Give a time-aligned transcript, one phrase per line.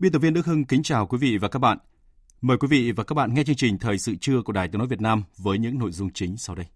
[0.00, 1.78] Biên tập viên Đức Hưng kính chào quý vị và các bạn.
[2.40, 4.78] Mời quý vị và các bạn nghe chương trình Thời sự trưa của Đài Tiếng
[4.78, 6.66] Nói Việt Nam với những nội dung chính sau đây.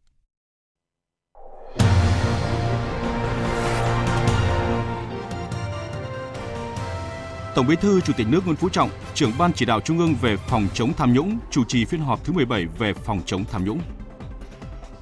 [7.54, 10.14] Tổng Bí thư Chủ tịch nước Nguyễn Phú Trọng, trưởng ban chỉ đạo Trung ương
[10.20, 13.64] về phòng chống tham nhũng, chủ trì phiên họp thứ 17 về phòng chống tham
[13.64, 13.80] nhũng.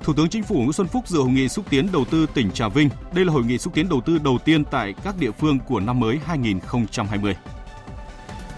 [0.01, 2.51] Thủ tướng Chính phủ Nguyễn Xuân Phúc dự hội nghị xúc tiến đầu tư tỉnh
[2.51, 2.89] Trà Vinh.
[3.15, 5.81] Đây là hội nghị xúc tiến đầu tư đầu tiên tại các địa phương của
[5.81, 7.35] năm mới 2020.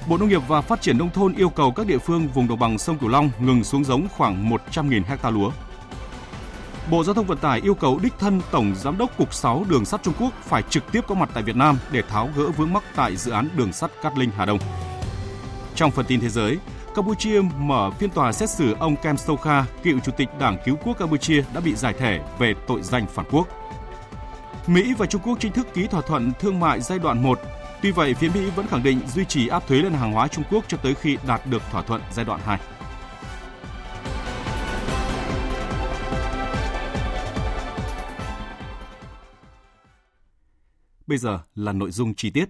[0.09, 2.59] Bộ Nông nghiệp và Phát triển Nông thôn yêu cầu các địa phương vùng đồng
[2.59, 5.51] bằng sông Cửu Long ngừng xuống giống khoảng 100.000 ha lúa.
[6.91, 9.85] Bộ Giao thông Vận tải yêu cầu đích thân Tổng Giám đốc Cục 6 Đường
[9.85, 12.73] sắt Trung Quốc phải trực tiếp có mặt tại Việt Nam để tháo gỡ vướng
[12.73, 14.59] mắc tại dự án đường sắt Cát Linh Hà Đông.
[15.75, 16.59] Trong phần tin thế giới,
[16.95, 20.99] Campuchia mở phiên tòa xét xử ông Kem Sokha, cựu chủ tịch Đảng Cứu quốc
[20.99, 23.49] Campuchia đã bị giải thể về tội danh phản quốc.
[24.67, 27.39] Mỹ và Trung Quốc chính thức ký thỏa thuận thương mại giai đoạn 1
[27.85, 30.45] Tuy vậy, phía Mỹ vẫn khẳng định duy trì áp thuế lên hàng hóa Trung
[30.51, 32.59] Quốc cho tới khi đạt được thỏa thuận giai đoạn 2.
[41.07, 42.49] Bây giờ là nội dung chi tiết.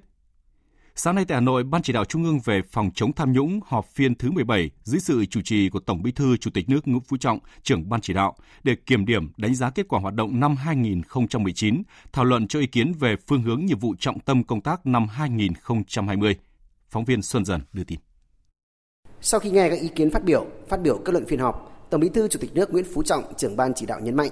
[0.96, 3.60] Sáng nay tại Hà Nội, Ban chỉ đạo Trung ương về phòng chống tham nhũng
[3.66, 6.88] họp phiên thứ 17 dưới sự chủ trì của Tổng Bí thư Chủ tịch nước
[6.88, 10.14] Nguyễn Phú Trọng, trưởng Ban chỉ đạo để kiểm điểm đánh giá kết quả hoạt
[10.14, 11.82] động năm 2019,
[12.12, 15.08] thảo luận cho ý kiến về phương hướng nhiệm vụ trọng tâm công tác năm
[15.08, 16.36] 2020.
[16.90, 17.98] Phóng viên Xuân Dần đưa tin.
[19.20, 22.00] Sau khi nghe các ý kiến phát biểu, phát biểu kết luận phiên họp, Tổng
[22.00, 24.30] Bí thư Chủ tịch nước Nguyễn Phú Trọng, trưởng Ban chỉ đạo nhấn mạnh,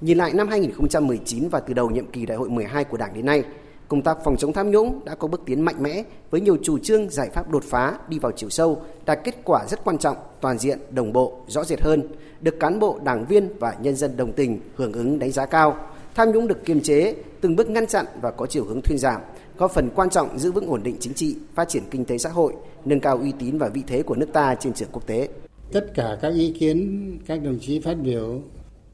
[0.00, 3.26] nhìn lại năm 2019 và từ đầu nhiệm kỳ đại hội 12 của Đảng đến
[3.26, 3.44] nay,
[3.90, 6.78] công tác phòng chống tham nhũng đã có bước tiến mạnh mẽ với nhiều chủ
[6.78, 10.16] trương giải pháp đột phá đi vào chiều sâu, đạt kết quả rất quan trọng,
[10.40, 12.02] toàn diện, đồng bộ, rõ rệt hơn,
[12.40, 15.76] được cán bộ, đảng viên và nhân dân đồng tình, hưởng ứng đánh giá cao.
[16.14, 19.20] Tham nhũng được kiềm chế, từng bước ngăn chặn và có chiều hướng thuyên giảm,
[19.58, 22.30] góp phần quan trọng giữ vững ổn định chính trị, phát triển kinh tế xã
[22.30, 22.52] hội,
[22.84, 25.28] nâng cao uy tín và vị thế của nước ta trên trường quốc tế.
[25.72, 28.40] Tất cả các ý kiến các đồng chí phát biểu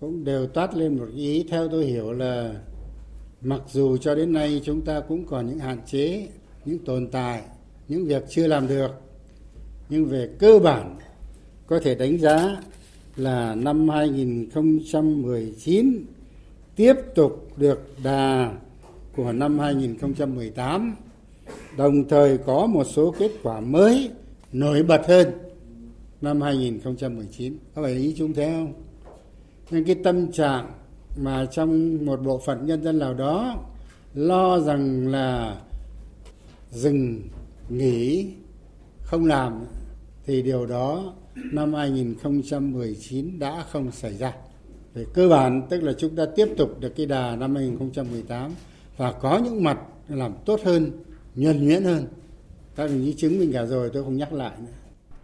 [0.00, 2.54] cũng đều toát lên một ý theo tôi hiểu là
[3.40, 6.28] mặc dù cho đến nay chúng ta cũng còn những hạn chế,
[6.64, 7.42] những tồn tại,
[7.88, 8.90] những việc chưa làm được,
[9.88, 10.96] nhưng về cơ bản
[11.66, 12.56] có thể đánh giá
[13.16, 16.04] là năm 2019
[16.76, 18.52] tiếp tục được đà
[19.16, 20.96] của năm 2018
[21.76, 24.10] đồng thời có một số kết quả mới,
[24.52, 25.28] nổi bật hơn
[26.20, 28.72] năm 2019 có phải ý chúng thế không?
[29.70, 30.72] Nên cái tâm trạng
[31.16, 33.58] mà trong một bộ phận nhân dân nào đó
[34.14, 35.56] lo rằng là
[36.70, 37.22] dừng
[37.68, 38.32] nghỉ
[39.02, 39.64] không làm
[40.26, 41.14] thì điều đó
[41.52, 44.32] năm 2019 đã không xảy ra.
[44.94, 48.52] Về cơ bản tức là chúng ta tiếp tục được cái đà năm 2018
[48.96, 49.78] và có những mặt
[50.08, 50.90] làm tốt hơn,
[51.34, 52.06] nhuần nhuyễn hơn.
[52.76, 54.72] Các đồng chí chứng minh cả rồi tôi không nhắc lại nữa.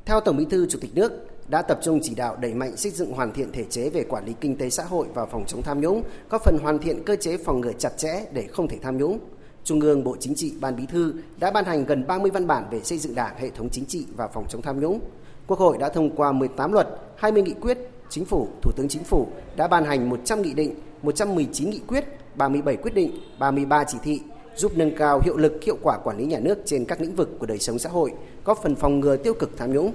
[0.05, 1.13] Theo Tổng Bí thư Chủ tịch nước,
[1.53, 4.25] đã tập trung chỉ đạo đẩy mạnh xây dựng hoàn thiện thể chế về quản
[4.25, 7.17] lý kinh tế xã hội và phòng chống tham nhũng, góp phần hoàn thiện cơ
[7.17, 9.19] chế phòng ngừa chặt chẽ để không thể tham nhũng.
[9.65, 12.65] Trung ương Bộ Chính trị Ban Bí thư đã ban hành gần 30 văn bản
[12.71, 15.01] về xây dựng Đảng, hệ thống chính trị và phòng chống tham nhũng.
[15.47, 19.05] Quốc hội đã thông qua 18 luật, 20 nghị quyết, Chính phủ, Thủ tướng Chính
[19.05, 22.05] phủ đã ban hành 100 nghị định, 119 nghị quyết,
[22.35, 24.21] 37 quyết định, 33 chỉ thị,
[24.57, 27.31] giúp nâng cao hiệu lực hiệu quả quản lý nhà nước trên các lĩnh vực
[27.39, 28.13] của đời sống xã hội,
[28.45, 29.93] góp phần phòng ngừa tiêu cực tham nhũng.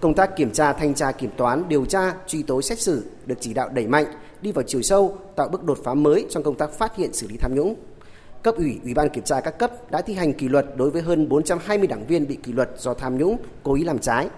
[0.00, 3.34] Công tác kiểm tra, thanh tra, kiểm toán, điều tra, truy tố xét xử được
[3.40, 4.04] chỉ đạo đẩy mạnh,
[4.42, 7.28] đi vào chiều sâu, tạo bước đột phá mới trong công tác phát hiện xử
[7.28, 7.74] lý tham nhũng.
[8.42, 11.02] Cấp ủy, Ủy ban kiểm tra các cấp đã thi hành kỷ luật đối với
[11.02, 14.28] hơn 420 đảng viên bị kỷ luật do tham nhũng, cố ý làm trái.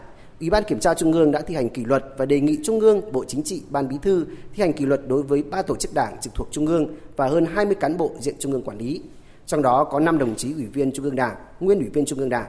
[0.41, 2.81] Ủy ban kiểm tra Trung ương đã thi hành kỷ luật và đề nghị Trung
[2.81, 5.77] ương, Bộ Chính trị, Ban Bí thư thi hành kỷ luật đối với ba tổ
[5.77, 8.79] chức đảng trực thuộc Trung ương và hơn 20 cán bộ diện Trung ương quản
[8.79, 9.03] lý.
[9.47, 12.19] Trong đó có 5 đồng chí ủy viên Trung ương Đảng, nguyên ủy viên Trung
[12.19, 12.47] ương Đảng.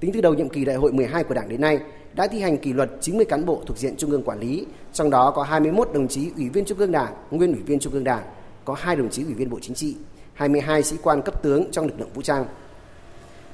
[0.00, 1.80] Tính từ đầu nhiệm kỳ đại hội 12 của Đảng đến nay,
[2.14, 5.10] đã thi hành kỷ luật 90 cán bộ thuộc diện Trung ương quản lý, trong
[5.10, 8.04] đó có 21 đồng chí ủy viên Trung ương Đảng, nguyên ủy viên Trung ương
[8.04, 8.22] Đảng,
[8.64, 9.96] có 2 đồng chí ủy viên Bộ Chính trị,
[10.34, 12.44] 22 sĩ quan cấp tướng trong lực lượng vũ trang.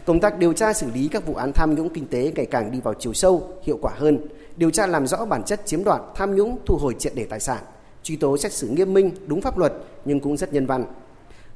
[0.04, 2.70] Công tác điều tra xử lý các vụ án tham nhũng kinh tế ngày càng
[2.72, 4.18] đi vào chiều sâu, hiệu quả hơn,
[4.56, 7.40] điều tra làm rõ bản chất chiếm đoạt, tham nhũng, thu hồi triệt để tài
[7.40, 7.62] sản,
[8.02, 9.72] truy tố xét xử nghiêm minh, đúng pháp luật
[10.04, 10.84] nhưng cũng rất nhân văn.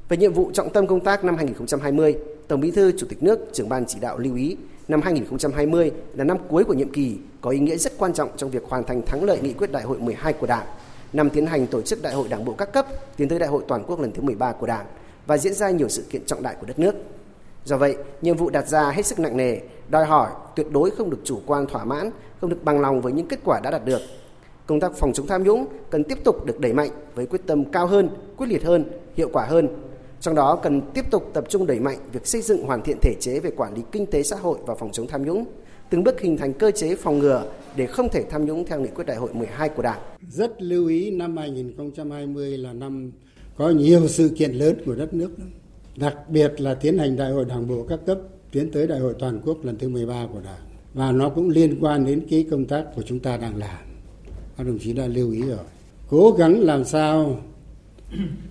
[0.09, 2.15] Về nhiệm vụ trọng tâm công tác năm 2020,
[2.47, 4.57] Tổng Bí thư Chủ tịch nước, trưởng ban chỉ đạo lưu ý
[4.91, 8.49] năm 2020 là năm cuối của nhiệm kỳ, có ý nghĩa rất quan trọng trong
[8.49, 10.65] việc hoàn thành thắng lợi nghị quyết đại hội 12 của Đảng,
[11.13, 12.85] năm tiến hành tổ chức đại hội đảng bộ các cấp
[13.17, 14.85] tiến tới đại hội toàn quốc lần thứ 13 của Đảng
[15.25, 16.95] và diễn ra nhiều sự kiện trọng đại của đất nước.
[17.65, 19.57] Do vậy, nhiệm vụ đặt ra hết sức nặng nề,
[19.89, 22.11] đòi hỏi tuyệt đối không được chủ quan thỏa mãn,
[22.41, 24.01] không được bằng lòng với những kết quả đã đạt được.
[24.65, 27.65] Công tác phòng chống tham nhũng cần tiếp tục được đẩy mạnh với quyết tâm
[27.65, 28.85] cao hơn, quyết liệt hơn,
[29.15, 29.67] hiệu quả hơn.
[30.21, 33.15] Trong đó cần tiếp tục tập trung đẩy mạnh việc xây dựng hoàn thiện thể
[33.19, 35.45] chế về quản lý kinh tế xã hội và phòng chống tham nhũng,
[35.89, 37.43] từng bước hình thành cơ chế phòng ngừa
[37.75, 39.99] để không thể tham nhũng theo nghị quyết đại hội 12 của Đảng.
[40.29, 43.11] Rất lưu ý năm 2020 là năm
[43.57, 45.31] có nhiều sự kiện lớn của đất nước
[45.95, 48.17] đặc biệt là tiến hành đại hội đảng bộ các cấp
[48.51, 50.61] tiến tới đại hội toàn quốc lần thứ 13 của đảng.
[50.93, 53.77] Và nó cũng liên quan đến cái công tác của chúng ta đang làm.
[54.57, 55.57] Các đồng chí đã lưu ý rồi.
[56.09, 57.39] Cố gắng làm sao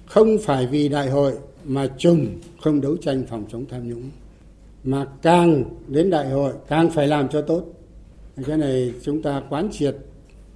[0.07, 1.33] không phải vì đại hội
[1.65, 2.27] mà trùng
[2.61, 4.11] không đấu tranh phòng chống tham nhũng,
[4.85, 7.65] mà càng đến đại hội càng phải làm cho tốt.
[8.47, 9.97] Cái này chúng ta quán triệt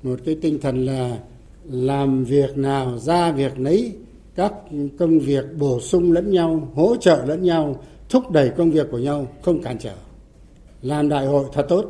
[0.03, 1.19] một cái tinh thần là
[1.65, 3.93] làm việc nào ra việc nấy,
[4.35, 4.53] các
[4.99, 8.99] công việc bổ sung lẫn nhau, hỗ trợ lẫn nhau, thúc đẩy công việc của
[8.99, 9.95] nhau, không cản trở.
[10.83, 11.85] Làm đại hội thật tốt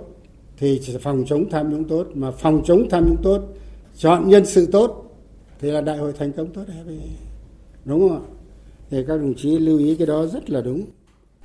[0.59, 3.43] thì chỉ phòng chống tham nhũng tốt, mà phòng chống tham nhũng tốt,
[3.97, 5.01] chọn nhân sự tốt
[5.61, 6.95] thì là đại hội thành công tốt đẹp
[7.85, 8.34] đúng không ạ?
[8.95, 10.87] Thì các đồng chí lưu ý cái đó rất là đúng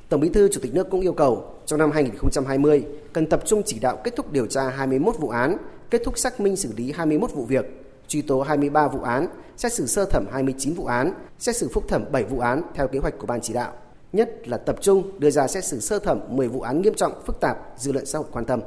[0.10, 3.62] Tổng Bí thư Chủ tịch nước cũng yêu cầu trong năm 2020 cần tập trung
[3.66, 5.58] chỉ đạo kết thúc điều tra 21 vụ án,
[5.90, 7.66] kết thúc xác minh xử lý 21 vụ việc,
[8.08, 11.84] truy tố 23 vụ án, xét xử sơ thẩm 29 vụ án, xét xử phúc
[11.88, 13.74] thẩm 7 vụ án theo kế hoạch của ban chỉ đạo.
[14.14, 17.14] Nhất là tập trung đưa ra xét xử sơ thẩm 10 vụ án nghiêm trọng,
[17.26, 18.60] phức tạp, dư luận xã hội quan tâm.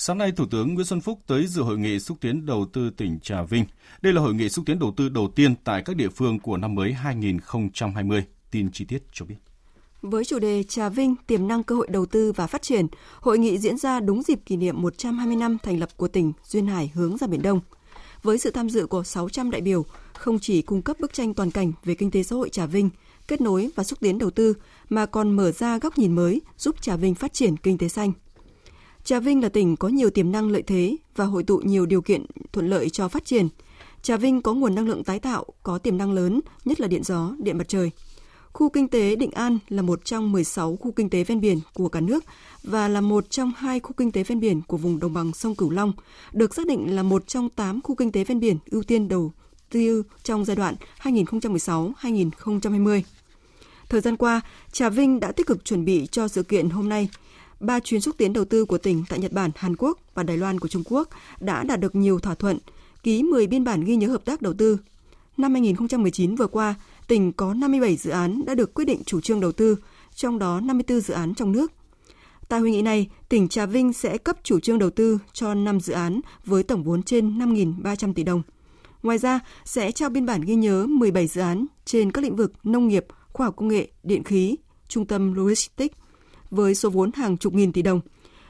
[0.00, 2.90] Sáng nay, Thủ tướng Nguyễn Xuân Phúc tới dự hội nghị xúc tiến đầu tư
[2.90, 3.64] tỉnh Trà Vinh.
[4.02, 6.56] Đây là hội nghị xúc tiến đầu tư đầu tiên tại các địa phương của
[6.56, 8.24] năm mới 2020.
[8.50, 9.34] Tin chi tiết cho biết.
[10.02, 12.86] Với chủ đề Trà Vinh tiềm năng cơ hội đầu tư và phát triển,
[13.20, 16.66] hội nghị diễn ra đúng dịp kỷ niệm 120 năm thành lập của tỉnh Duyên
[16.66, 17.60] Hải hướng ra Biển Đông.
[18.22, 21.50] Với sự tham dự của 600 đại biểu, không chỉ cung cấp bức tranh toàn
[21.50, 22.90] cảnh về kinh tế xã hội Trà Vinh,
[23.28, 24.54] kết nối và xúc tiến đầu tư,
[24.88, 28.12] mà còn mở ra góc nhìn mới giúp Trà Vinh phát triển kinh tế xanh.
[29.08, 32.02] Trà Vinh là tỉnh có nhiều tiềm năng lợi thế và hội tụ nhiều điều
[32.02, 33.48] kiện thuận lợi cho phát triển.
[34.02, 37.02] Trà Vinh có nguồn năng lượng tái tạo, có tiềm năng lớn, nhất là điện
[37.02, 37.90] gió, điện mặt trời–
[38.52, 41.88] Khu kinh tế Định An là một trong 16 khu kinh tế ven biển của
[41.88, 42.24] cả nước
[42.62, 45.54] và là một trong hai khu kinh tế ven biển của vùng đồng bằng sông
[45.54, 45.92] Cửu Long,
[46.32, 49.32] được xác định là một trong 8 khu kinh tế ven biển ưu tiên đầu
[49.70, 53.02] tư trong giai đoạn 2016-2020.
[53.88, 54.40] Thời gian qua,
[54.72, 57.08] Trà Vinh đã tích cực chuẩn bị cho sự kiện hôm nay.
[57.60, 60.36] Ba chuyến xúc tiến đầu tư của tỉnh tại Nhật Bản, Hàn Quốc và Đài
[60.36, 61.08] Loan của Trung Quốc
[61.40, 62.58] đã đạt được nhiều thỏa thuận,
[63.02, 64.78] ký 10 biên bản ghi nhớ hợp tác đầu tư.
[65.36, 66.74] Năm 2019 vừa qua,
[67.08, 69.76] tỉnh có 57 dự án đã được quyết định chủ trương đầu tư,
[70.14, 71.72] trong đó 54 dự án trong nước.
[72.48, 75.80] Tại hội nghị này, tỉnh Trà Vinh sẽ cấp chủ trương đầu tư cho 5
[75.80, 78.42] dự án với tổng vốn trên 5.300 tỷ đồng.
[79.02, 82.52] Ngoài ra, sẽ trao biên bản ghi nhớ 17 dự án trên các lĩnh vực
[82.64, 84.56] nông nghiệp, khoa học công nghệ, điện khí,
[84.88, 85.96] trung tâm logistics
[86.50, 88.00] với số vốn hàng chục nghìn tỷ đồng.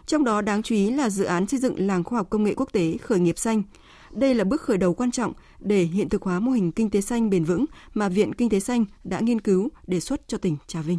[0.06, 2.54] Trong đó đáng chú ý là dự án xây dựng làng khoa học công nghệ
[2.54, 3.62] quốc tế khởi nghiệp xanh,
[4.10, 7.00] đây là bước khởi đầu quan trọng để hiện thực hóa mô hình kinh tế
[7.00, 7.64] xanh bền vững
[7.94, 10.98] mà Viện Kinh tế xanh đã nghiên cứu đề xuất cho tỉnh Trà Vinh.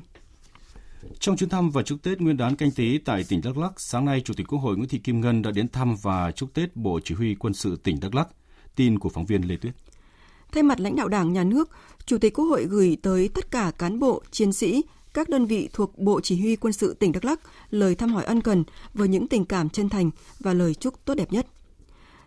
[1.19, 4.05] Trong chuyến thăm và chúc Tết Nguyên đán canh tí tại tỉnh Đắk Lắk, sáng
[4.05, 6.75] nay Chủ tịch Quốc hội Nguyễn Thị Kim Ngân đã đến thăm và chúc Tết
[6.75, 8.27] Bộ Chỉ huy Quân sự tỉnh Đắk Lắk.
[8.75, 9.73] Tin của phóng viên Lê Tuyết.
[10.51, 11.69] Thay mặt lãnh đạo Đảng, Nhà nước,
[12.05, 15.69] Chủ tịch Quốc hội gửi tới tất cả cán bộ, chiến sĩ, các đơn vị
[15.73, 17.39] thuộc Bộ Chỉ huy Quân sự tỉnh Đắk Lắk
[17.69, 18.63] lời thăm hỏi ân cần
[18.93, 21.47] với những tình cảm chân thành và lời chúc tốt đẹp nhất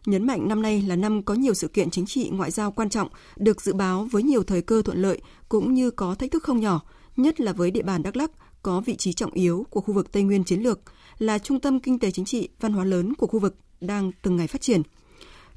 [0.07, 2.91] nhấn mạnh năm nay là năm có nhiều sự kiện chính trị ngoại giao quan
[2.91, 6.43] trọng, được dự báo với nhiều thời cơ thuận lợi cũng như có thách thức
[6.43, 6.81] không nhỏ,
[7.17, 8.31] nhất là với địa bàn Đắk Lắk
[8.62, 10.81] có vị trí trọng yếu của khu vực Tây Nguyên chiến lược,
[11.19, 14.37] là trung tâm kinh tế chính trị, văn hóa lớn của khu vực đang từng
[14.37, 14.83] ngày phát triển.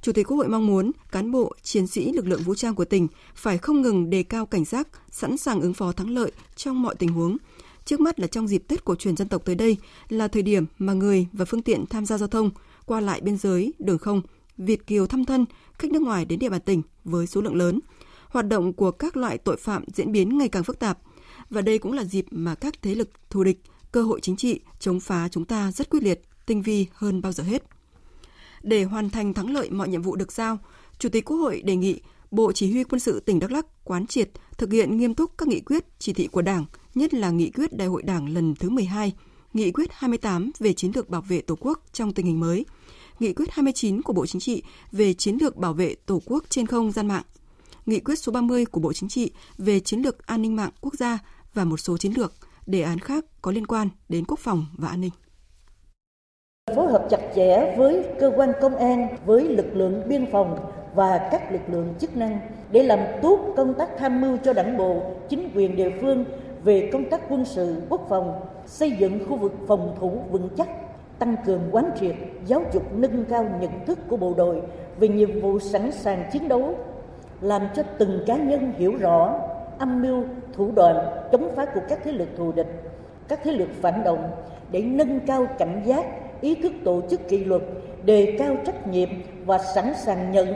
[0.01, 2.85] Chủ tịch Quốc hội mong muốn cán bộ, chiến sĩ lực lượng vũ trang của
[2.85, 6.81] tỉnh phải không ngừng đề cao cảnh giác, sẵn sàng ứng phó thắng lợi trong
[6.81, 7.37] mọi tình huống.
[7.85, 9.77] Trước mắt là trong dịp Tết cổ truyền dân tộc tới đây
[10.09, 12.49] là thời điểm mà người và phương tiện tham gia giao thông
[12.85, 14.21] qua lại biên giới, đường không
[14.57, 17.79] Việt kiều thăm thân, khách nước ngoài đến địa bàn tỉnh với số lượng lớn.
[18.29, 20.97] Hoạt động của các loại tội phạm diễn biến ngày càng phức tạp.
[21.49, 23.61] Và đây cũng là dịp mà các thế lực thù địch,
[23.91, 27.31] cơ hội chính trị chống phá chúng ta rất quyết liệt, tinh vi hơn bao
[27.31, 27.63] giờ hết.
[28.65, 30.57] Để hoàn thành thắng lợi mọi nhiệm vụ được giao,
[30.99, 31.99] Chủ tịch Quốc hội đề nghị
[32.31, 35.47] Bộ Chỉ huy Quân sự tỉnh Đắk Lắk quán triệt thực hiện nghiêm túc các
[35.47, 38.69] nghị quyết, chỉ thị của Đảng, nhất là nghị quyết Đại hội Đảng lần thứ
[38.69, 39.13] 12,
[39.53, 42.65] nghị quyết 28 về chiến lược bảo vệ Tổ quốc trong tình hình mới,
[43.19, 46.67] nghị quyết 29 của Bộ Chính trị về chiến lược bảo vệ Tổ quốc trên
[46.67, 47.23] không gian mạng,
[47.85, 50.93] nghị quyết số 30 của Bộ Chính trị về chiến lược an ninh mạng quốc
[50.95, 51.19] gia
[51.53, 52.33] và một số chiến lược,
[52.65, 55.11] đề án khác có liên quan đến quốc phòng và an ninh
[56.73, 60.57] phối hợp chặt chẽ với cơ quan công an, với lực lượng biên phòng
[60.95, 62.39] và các lực lượng chức năng
[62.71, 66.25] để làm tốt công tác tham mưu cho đảng bộ, chính quyền địa phương
[66.63, 70.67] về công tác quân sự, quốc phòng, xây dựng khu vực phòng thủ vững chắc,
[71.19, 74.61] tăng cường quán triệt, giáo dục nâng cao nhận thức của bộ đội
[74.99, 76.75] về nhiệm vụ sẵn sàng chiến đấu,
[77.41, 79.39] làm cho từng cá nhân hiểu rõ
[79.79, 80.95] âm mưu, thủ đoạn
[81.31, 82.83] chống phá của các thế lực thù địch,
[83.27, 84.31] các thế lực phản động
[84.71, 86.05] để nâng cao cảnh giác,
[86.41, 87.61] ý thức tổ chức kỷ luật,
[88.05, 89.09] đề cao trách nhiệm
[89.45, 90.47] và sẵn sàng nhận,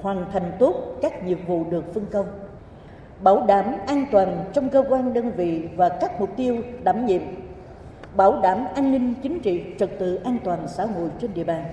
[0.00, 2.26] hoàn thành tốt các nhiệm vụ được phân công.
[3.22, 7.22] Bảo đảm an toàn trong cơ quan đơn vị và các mục tiêu đảm nhiệm.
[8.16, 11.64] Bảo đảm an ninh chính trị, trật tự an toàn xã hội trên địa bàn.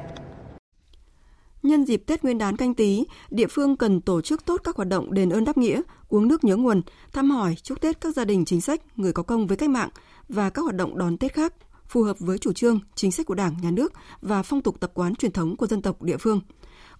[1.63, 4.88] Nhân dịp Tết Nguyên đán canh tí, địa phương cần tổ chức tốt các hoạt
[4.88, 6.82] động đền ơn đáp nghĩa, uống nước nhớ nguồn,
[7.13, 9.89] thăm hỏi, chúc Tết các gia đình chính sách, người có công với cách mạng
[10.30, 11.53] và các hoạt động đón Tết khác
[11.91, 14.91] phù hợp với chủ trương, chính sách của Đảng, Nhà nước và phong tục tập
[14.93, 16.41] quán truyền thống của dân tộc địa phương.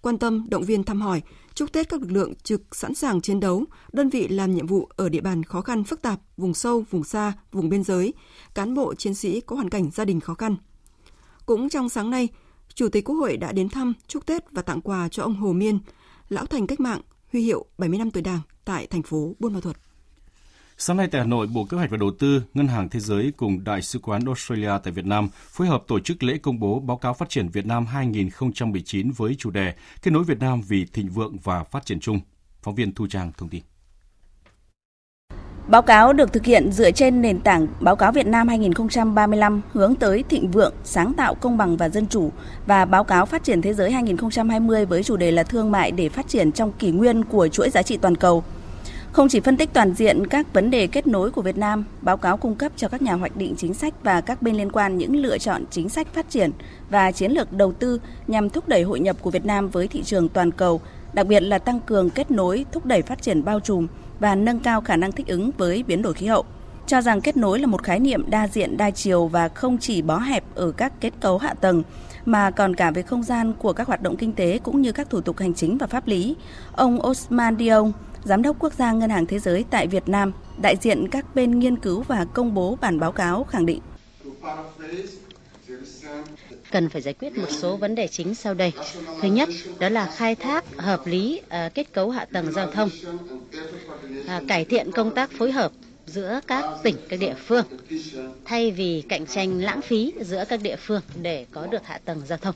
[0.02, 1.22] Quan tâm, động viên thăm hỏi,
[1.54, 4.88] chúc Tết các lực lượng trực sẵn sàng chiến đấu, đơn vị làm nhiệm vụ
[4.96, 8.12] ở địa bàn khó khăn phức tạp, vùng sâu, vùng xa, vùng biên giới,
[8.54, 10.56] cán bộ chiến sĩ có hoàn cảnh gia đình khó khăn.
[11.46, 12.28] Cũng trong sáng nay,
[12.74, 15.52] Chủ tịch Quốc hội đã đến thăm, chúc Tết và tặng quà cho ông Hồ
[15.52, 15.78] Miên,
[16.28, 17.00] lão thành cách mạng,
[17.32, 19.76] huy hiệu 70 năm tuổi Đảng tại thành phố Buôn Ma Thuột.
[20.84, 23.32] Sáng nay tại Hà Nội, Bộ Kế hoạch và Đầu tư, Ngân hàng Thế giới
[23.36, 26.80] cùng Đại sứ quán Australia tại Việt Nam phối hợp tổ chức lễ công bố
[26.80, 30.84] báo cáo phát triển Việt Nam 2019 với chủ đề Kết nối Việt Nam vì
[30.84, 32.20] thịnh vượng và phát triển chung.
[32.62, 33.62] Phóng viên Thu Trang thông tin.
[35.68, 39.94] Báo cáo được thực hiện dựa trên nền tảng Báo cáo Việt Nam 2035 hướng
[39.94, 42.32] tới thịnh vượng, sáng tạo, công bằng và dân chủ
[42.66, 46.08] và Báo cáo Phát triển Thế giới 2020 với chủ đề là thương mại để
[46.08, 48.44] phát triển trong kỷ nguyên của chuỗi giá trị toàn cầu–
[49.12, 52.16] không chỉ phân tích toàn diện các vấn đề kết nối của Việt Nam, báo
[52.16, 54.98] cáo cung cấp cho các nhà hoạch định chính sách và các bên liên quan
[54.98, 56.50] những lựa chọn chính sách phát triển
[56.90, 60.02] và chiến lược đầu tư nhằm thúc đẩy hội nhập của Việt Nam với thị
[60.02, 60.80] trường toàn cầu,
[61.12, 63.86] đặc biệt là tăng cường kết nối, thúc đẩy phát triển bao trùm
[64.20, 66.44] và nâng cao khả năng thích ứng với biến đổi khí hậu.
[66.86, 70.02] Cho rằng kết nối là một khái niệm đa diện đa chiều và không chỉ
[70.02, 71.82] bó hẹp ở các kết cấu hạ tầng
[72.24, 75.10] mà còn cả về không gian của các hoạt động kinh tế cũng như các
[75.10, 76.36] thủ tục hành chính và pháp lý.
[76.72, 77.92] Ông Osman Dion,
[78.24, 81.58] Giám đốc Quốc gia Ngân hàng Thế giới tại Việt Nam, đại diện các bên
[81.58, 83.80] nghiên cứu và công bố bản báo cáo khẳng định.
[86.70, 88.72] Cần phải giải quyết một số vấn đề chính sau đây.
[89.22, 89.48] Thứ nhất,
[89.78, 92.90] đó là khai thác hợp lý uh, kết cấu hạ tầng giao thông,
[94.20, 95.72] uh, cải thiện công tác phối hợp
[96.06, 97.64] giữa các tỉnh, các địa phương,
[98.44, 102.22] thay vì cạnh tranh lãng phí giữa các địa phương để có được hạ tầng
[102.26, 102.54] giao thông.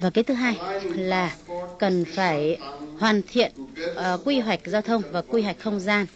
[0.00, 0.56] Và cái thứ hai
[0.96, 1.36] là
[1.78, 2.58] cần phải
[2.98, 6.06] hoàn thiện uh, quy hoạch giao thông và quy hoạch không gian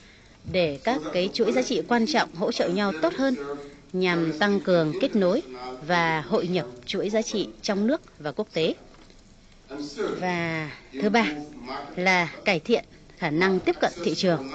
[0.52, 3.34] để các cái chuỗi giá trị quan trọng hỗ trợ nhau tốt hơn
[3.92, 5.42] nhằm tăng cường kết nối
[5.86, 8.74] và hội nhập chuỗi giá trị trong nước và quốc tế.
[10.20, 10.70] Và
[11.02, 11.26] thứ ba
[11.96, 12.84] là cải thiện
[13.18, 14.50] khả năng tiếp cận thị trường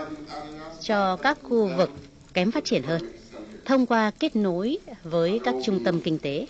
[0.82, 1.90] cho các khu vực
[2.34, 3.02] kém phát triển hơn
[3.66, 6.48] thông qua kết nối với các trung tâm kinh tế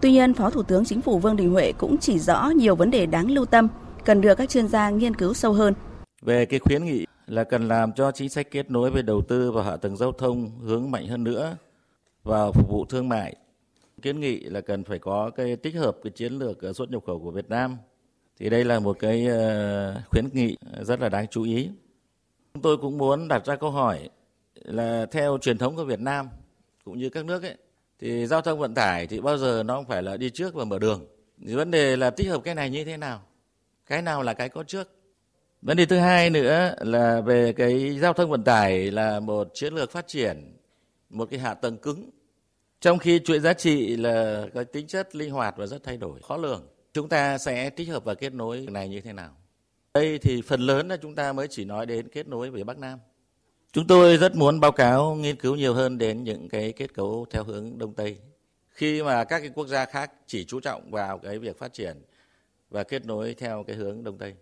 [0.00, 2.90] Tuy nhiên, Phó Thủ tướng Chính phủ Vương Đình Huệ cũng chỉ rõ nhiều vấn
[2.90, 3.68] đề đáng lưu tâm,
[4.04, 5.74] cần được các chuyên gia nghiên cứu sâu hơn.
[6.22, 9.52] Về cái khuyến nghị là cần làm cho chính sách kết nối về đầu tư
[9.52, 11.56] và hạ tầng giao thông hướng mạnh hơn nữa
[12.24, 13.36] vào phục vụ thương mại.
[14.02, 17.02] Kiến nghị là cần phải có cái tích hợp cái chiến lược ờ, xuất nhập
[17.06, 17.76] khẩu của Việt Nam.
[18.38, 21.70] Thì đây là một cái ờ, khuyến nghị rất là đáng chú ý.
[22.54, 24.08] Chúng tôi cũng muốn đặt ra câu hỏi
[24.54, 26.28] là theo truyền thống của Việt Nam
[26.84, 27.56] cũng như các nước ấy
[28.00, 30.64] thì giao thông vận tải thì bao giờ nó không phải là đi trước và
[30.64, 31.06] mở đường.
[31.46, 33.22] Thì vấn đề là tích hợp cái này như thế nào?
[33.86, 34.92] Cái nào là cái có trước?
[35.62, 39.74] Vấn đề thứ hai nữa là về cái giao thông vận tải là một chiến
[39.74, 40.56] lược phát triển,
[41.10, 42.10] một cái hạ tầng cứng.
[42.80, 46.20] Trong khi chuỗi giá trị là có tính chất linh hoạt và rất thay đổi,
[46.22, 46.66] khó lường.
[46.92, 49.30] Chúng ta sẽ tích hợp và kết nối này như thế nào?
[49.94, 52.78] Đây thì phần lớn là chúng ta mới chỉ nói đến kết nối với bắc
[52.78, 52.98] nam.
[53.72, 57.26] Chúng tôi rất muốn báo cáo nghiên cứu nhiều hơn đến những cái kết cấu
[57.30, 58.18] theo hướng Đông Tây.
[58.68, 62.02] Khi mà các cái quốc gia khác chỉ chú trọng vào cái việc phát triển
[62.70, 64.34] và kết nối theo cái hướng Đông Tây.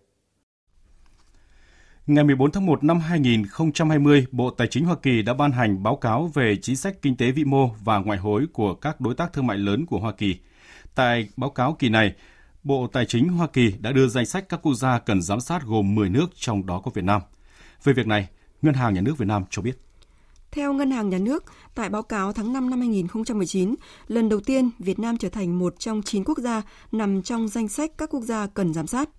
[2.07, 5.95] Ngày 14 tháng 1 năm 2020, Bộ Tài chính Hoa Kỳ đã ban hành báo
[5.95, 9.33] cáo về chính sách kinh tế vĩ mô và ngoại hối của các đối tác
[9.33, 10.35] thương mại lớn của Hoa Kỳ.
[10.95, 12.13] Tại báo cáo kỳ này,
[12.63, 15.63] Bộ Tài chính Hoa Kỳ đã đưa danh sách các quốc gia cần giám sát
[15.63, 17.21] gồm 10 nước trong đó có Việt Nam.
[17.83, 18.27] Về việc này,
[18.65, 19.77] Ngân hàng Nhà nước Việt Nam cho biết.
[20.51, 21.43] Theo Ngân hàng Nhà nước,
[21.75, 23.75] tại báo cáo tháng 5 năm 2019,
[24.07, 27.67] lần đầu tiên Việt Nam trở thành một trong 9 quốc gia nằm trong danh
[27.67, 29.09] sách các quốc gia cần giám sát.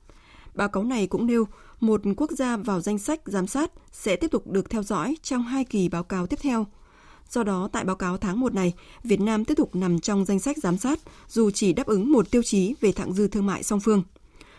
[0.55, 1.45] Báo cáo này cũng nêu
[1.81, 5.43] một quốc gia vào danh sách giám sát sẽ tiếp tục được theo dõi trong
[5.43, 6.67] hai kỳ báo cáo tiếp theo.
[7.31, 10.39] Do đó, tại báo cáo tháng 1 này, Việt Nam tiếp tục nằm trong danh
[10.39, 10.99] sách giám sát
[11.29, 14.03] dù chỉ đáp ứng một tiêu chí về thặng dư thương mại song phương.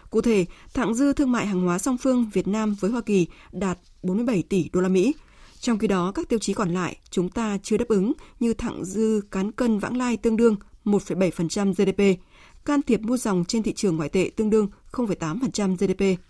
[0.10, 3.28] Cụ thể, thặng dư thương mại hàng hóa song phương Việt Nam với Hoa Kỳ
[3.52, 5.14] đạt 47 tỷ đô la Mỹ.
[5.60, 8.86] Trong khi đó, các tiêu chí còn lại chúng ta chưa đáp ứng như thặng
[8.86, 12.22] dư cán cân vãng lai tương đương 1,7% GDP,
[12.66, 16.22] can thiệp mua dòng trên thị trường ngoại tệ tương đương 0,8% GDP.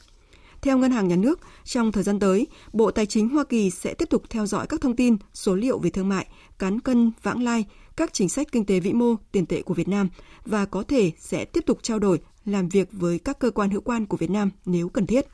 [0.62, 3.93] Theo Ngân hàng Nhà nước, trong thời gian tới, Bộ Tài chính Hoa Kỳ sẽ
[3.93, 6.27] tiếp tục theo dõi các thông tin, số liệu về thương mại,
[6.60, 7.65] cán cân, vãng lai,
[7.96, 10.10] các chính sách kinh tế vĩ mô, tiền tệ của Việt Nam
[10.46, 13.82] và có thể sẽ tiếp tục trao đổi, làm việc với các cơ quan hữu
[13.82, 15.25] quan của Việt Nam nếu cần thiết.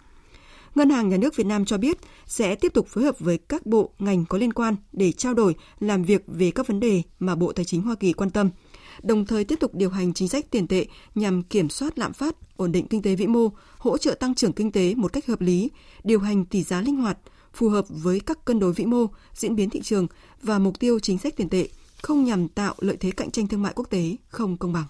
[0.75, 3.65] Ngân hàng Nhà nước Việt Nam cho biết sẽ tiếp tục phối hợp với các
[3.65, 7.35] bộ, ngành có liên quan để trao đổi, làm việc về các vấn đề mà
[7.35, 8.49] Bộ Tài chính Hoa Kỳ quan tâm–
[9.01, 12.35] đồng thời tiếp tục điều hành chính sách tiền tệ nhằm kiểm soát lạm phát,
[12.57, 15.41] ổn định kinh tế vĩ mô, hỗ trợ tăng trưởng kinh tế một cách hợp
[15.41, 15.71] lý,
[16.03, 17.17] điều hành tỷ giá linh hoạt,
[17.53, 20.07] phù hợp với các cân đối vĩ mô, diễn biến thị trường
[20.41, 21.67] và mục tiêu chính sách tiền tệ,
[22.01, 24.85] không nhằm tạo lợi thế cạnh tranh thương mại quốc tế không công bằng.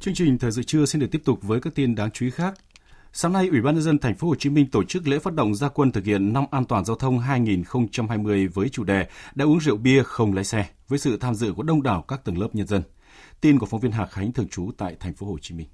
[0.00, 2.30] Chương trình thời sự trưa xin được tiếp tục với các tin đáng chú ý
[2.30, 2.54] khác.
[3.12, 5.34] Sáng nay, Ủy ban nhân dân thành phố Hồ Chí Minh tổ chức lễ phát
[5.34, 9.44] động gia quân thực hiện năm an toàn giao thông 2020 với chủ đề đã
[9.44, 12.38] uống rượu bia không lái xe với sự tham dự của đông đảo các tầng
[12.38, 12.82] lớp nhân dân.
[13.40, 15.66] Tin của phóng viên Hà Khánh thường trú tại thành phố Hồ Chí Minh.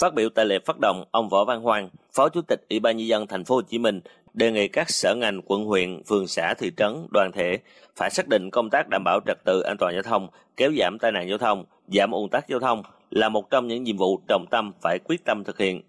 [0.00, 2.96] Phát biểu tại lễ phát động, ông Võ Văn Hoàng, Phó Chủ tịch Ủy ban
[2.96, 4.00] nhân dân thành phố Hồ Chí Minh
[4.34, 7.58] đề nghị các sở ngành, quận huyện, phường xã, thị trấn, đoàn thể
[7.96, 10.98] phải xác định công tác đảm bảo trật tự an toàn giao thông, kéo giảm
[10.98, 14.20] tai nạn giao thông, giảm ùn tắc giao thông là một trong những nhiệm vụ
[14.28, 15.82] trọng tâm phải quyết tâm thực hiện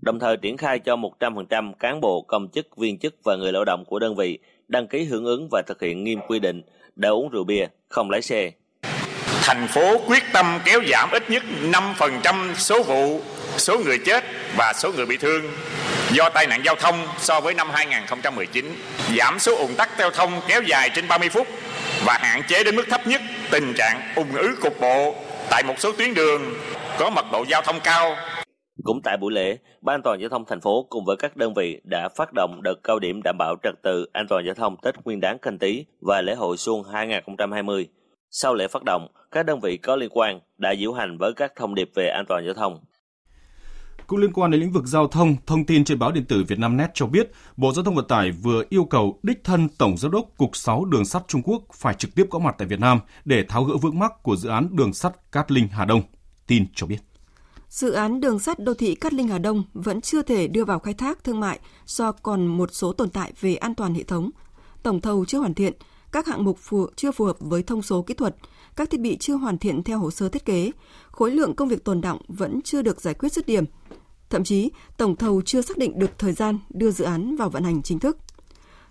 [0.00, 3.64] đồng thời triển khai cho 100% cán bộ, công chức, viên chức và người lao
[3.64, 4.38] động của đơn vị
[4.68, 6.62] đăng ký hưởng ứng và thực hiện nghiêm quy định
[6.96, 8.50] đã uống rượu bia, không lái xe.
[9.42, 13.20] Thành phố quyết tâm kéo giảm ít nhất 5% số vụ,
[13.56, 14.24] số người chết
[14.56, 15.42] và số người bị thương
[16.12, 18.64] do tai nạn giao thông so với năm 2019,
[19.18, 21.46] giảm số ủng tắc giao thông kéo dài trên 30 phút
[22.04, 25.14] và hạn chế đến mức thấp nhất tình trạng ủng ứ cục bộ
[25.50, 26.54] tại một số tuyến đường
[26.98, 28.16] có mật độ giao thông cao
[28.84, 31.54] cũng tại buổi lễ, Ban an toàn giao thông thành phố cùng với các đơn
[31.54, 34.76] vị đã phát động đợt cao điểm đảm bảo trật tự an toàn giao thông
[34.82, 37.88] Tết Nguyên đán Canh Tý và lễ hội Xuân 2020.
[38.30, 41.52] Sau lễ phát động, các đơn vị có liên quan đã diễu hành với các
[41.56, 42.78] thông điệp về an toàn giao thông.
[44.06, 46.90] Cũng liên quan đến lĩnh vực giao thông, thông tin trên báo điện tử Vietnamnet
[46.94, 50.24] cho biết, Bộ Giao thông Vận tải vừa yêu cầu đích thân Tổng Giám đốc
[50.36, 53.44] Cục 6 Đường sắt Trung Quốc phải trực tiếp có mặt tại Việt Nam để
[53.48, 56.02] tháo gỡ vướng mắc của dự án đường sắt Cát Linh Hà Đông.
[56.46, 56.98] Tin cho biết.
[57.68, 60.78] Dự án đường sắt đô thị Cát Linh Hà Đông vẫn chưa thể đưa vào
[60.78, 64.30] khai thác thương mại do còn một số tồn tại về an toàn hệ thống.
[64.82, 65.72] Tổng thầu chưa hoàn thiện,
[66.12, 68.36] các hạng mục phù, chưa phù hợp với thông số kỹ thuật,
[68.76, 70.70] các thiết bị chưa hoàn thiện theo hồ sơ thiết kế,
[71.10, 73.64] khối lượng công việc tồn động vẫn chưa được giải quyết dứt điểm.
[74.30, 77.64] Thậm chí, tổng thầu chưa xác định được thời gian đưa dự án vào vận
[77.64, 78.18] hành chính thức.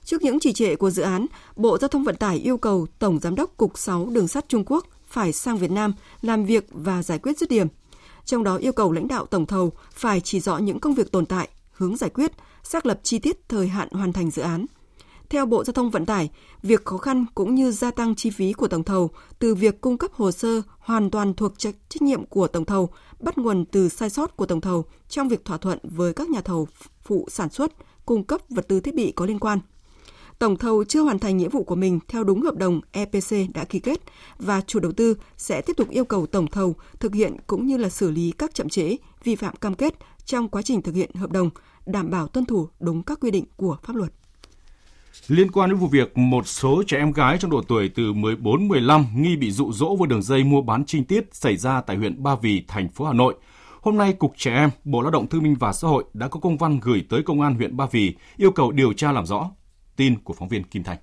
[0.03, 3.19] Trước những trì trệ của dự án, Bộ Giao thông Vận tải yêu cầu Tổng
[3.19, 7.03] Giám đốc Cục 6 Đường sắt Trung Quốc phải sang Việt Nam làm việc và
[7.03, 7.67] giải quyết dứt điểm–
[8.25, 11.25] trong đó yêu cầu lãnh đạo tổng thầu phải chỉ rõ những công việc tồn
[11.25, 12.31] tại, hướng giải quyết,
[12.63, 14.65] xác lập chi tiết thời hạn hoàn thành dự án.
[15.35, 16.29] Theo Bộ Giao thông Vận tải,
[16.63, 19.97] việc khó khăn cũng như gia tăng chi phí của tổng thầu từ việc cung
[19.97, 24.09] cấp hồ sơ hoàn toàn thuộc trách nhiệm của tổng thầu, bắt nguồn từ sai
[24.09, 26.67] sót của tổng thầu trong việc thỏa thuận với các nhà thầu
[27.03, 27.71] phụ sản xuất,
[28.05, 29.59] cung cấp vật tư thiết bị có liên quan
[30.39, 33.63] tổng thầu chưa hoàn thành nghĩa vụ của mình theo đúng hợp đồng EPC đã
[33.63, 33.99] ký kết
[34.39, 37.77] và chủ đầu tư sẽ tiếp tục yêu cầu tổng thầu thực hiện cũng như
[37.77, 39.93] là xử lý các chậm trễ, vi phạm cam kết
[40.25, 41.49] trong quá trình thực hiện hợp đồng,
[41.85, 44.11] đảm bảo tuân thủ đúng các quy định của pháp luật.
[45.27, 49.03] Liên quan đến vụ việc một số trẻ em gái trong độ tuổi từ 14-15
[49.15, 52.23] nghi bị dụ dỗ vào đường dây mua bán trinh tiết xảy ra tại huyện
[52.23, 53.35] Ba Vì, thành phố Hà Nội.
[53.81, 56.39] Hôm nay, Cục Trẻ Em, Bộ Lao động Thương minh và Xã hội đã có
[56.39, 59.51] công văn gửi tới Công an huyện Ba Vì yêu cầu điều tra làm rõ.
[59.95, 60.97] Tin của phóng viên Kim Thành.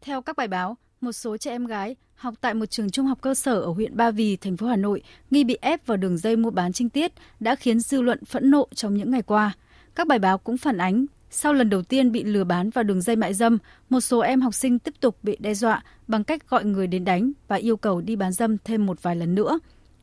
[0.00, 3.18] Theo các bài báo, một số trẻ em gái học tại một trường trung học
[3.20, 6.18] cơ sở ở huyện Ba Vì, thành phố Hà Nội nghi bị ép vào đường
[6.18, 9.52] dây mua bán trinh tiết đã khiến dư luận phẫn nộ trong những ngày qua.
[9.94, 13.02] Các bài báo cũng phản ánh sau lần đầu tiên bị lừa bán vào đường
[13.02, 13.58] dây mại dâm,
[13.90, 17.04] một số em học sinh tiếp tục bị đe dọa bằng cách gọi người đến
[17.04, 19.58] đánh và yêu cầu đi bán dâm thêm một vài lần nữa.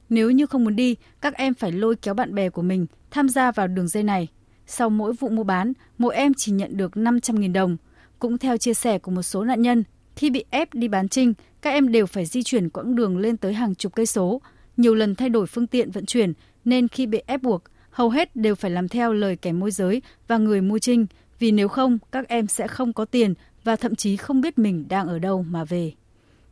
[0.09, 3.29] Nếu như không muốn đi, các em phải lôi kéo bạn bè của mình tham
[3.29, 4.27] gia vào đường dây này
[4.67, 7.77] sau mỗi vụ mua bán, mỗi em chỉ nhận được 500.000 đồng.
[8.19, 9.83] Cũng theo chia sẻ của một số nạn nhân,
[10.15, 13.37] khi bị ép đi bán trinh, các em đều phải di chuyển quãng đường lên
[13.37, 14.41] tới hàng chục cây số.
[14.77, 16.33] nhiều lần thay đổi phương tiện vận chuyển
[16.65, 20.01] nên khi bị ép buộc, hầu hết đều phải làm theo lời kẻ môi giới
[20.27, 21.05] và người mua trinh,
[21.39, 24.85] vì nếu không các em sẽ không có tiền và thậm chí không biết mình
[24.89, 25.91] đang ở đâu mà về.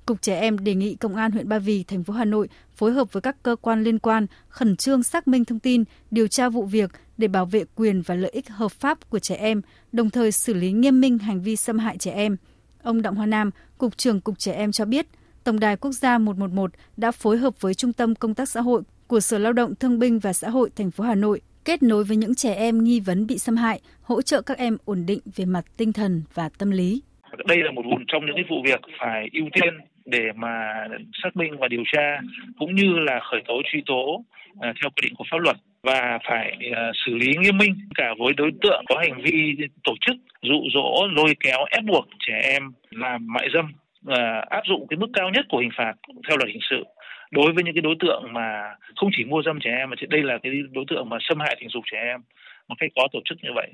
[0.05, 2.91] Cục Trẻ Em đề nghị Công an huyện Ba Vì, thành phố Hà Nội phối
[2.91, 6.49] hợp với các cơ quan liên quan khẩn trương xác minh thông tin, điều tra
[6.49, 10.09] vụ việc để bảo vệ quyền và lợi ích hợp pháp của trẻ em, đồng
[10.09, 12.37] thời xử lý nghiêm minh hành vi xâm hại trẻ em.
[12.83, 15.07] Ông Đặng Hoa Nam, Cục trưởng Cục Trẻ Em cho biết,
[15.43, 18.81] Tổng đài Quốc gia 111 đã phối hợp với Trung tâm Công tác Xã hội
[19.11, 22.03] của Sở Lao động Thương binh và Xã hội thành phố Hà Nội kết nối
[22.03, 25.19] với những trẻ em nghi vấn bị xâm hại, hỗ trợ các em ổn định
[25.35, 27.01] về mặt tinh thần và tâm lý.
[27.47, 29.73] Đây là một trong những cái vụ việc phải ưu tiên
[30.05, 30.87] để mà
[31.23, 32.19] xác minh và điều tra
[32.59, 34.23] cũng như là khởi tố truy tố
[34.59, 38.13] à, theo quy định của pháp luật và phải à, xử lý nghiêm minh cả
[38.19, 42.41] với đối tượng có hành vi tổ chức dụ dỗ lôi kéo ép buộc trẻ
[42.43, 43.65] em làm mại dâm
[44.07, 45.93] à, áp dụng cái mức cao nhất của hình phạt
[46.27, 46.83] theo luật hình sự
[47.31, 48.47] đối với những cái đối tượng mà
[48.95, 51.57] không chỉ mua dâm trẻ em mà đây là cái đối tượng mà xâm hại
[51.59, 52.21] tình dục trẻ em
[52.67, 53.69] một cách có tổ chức như vậy.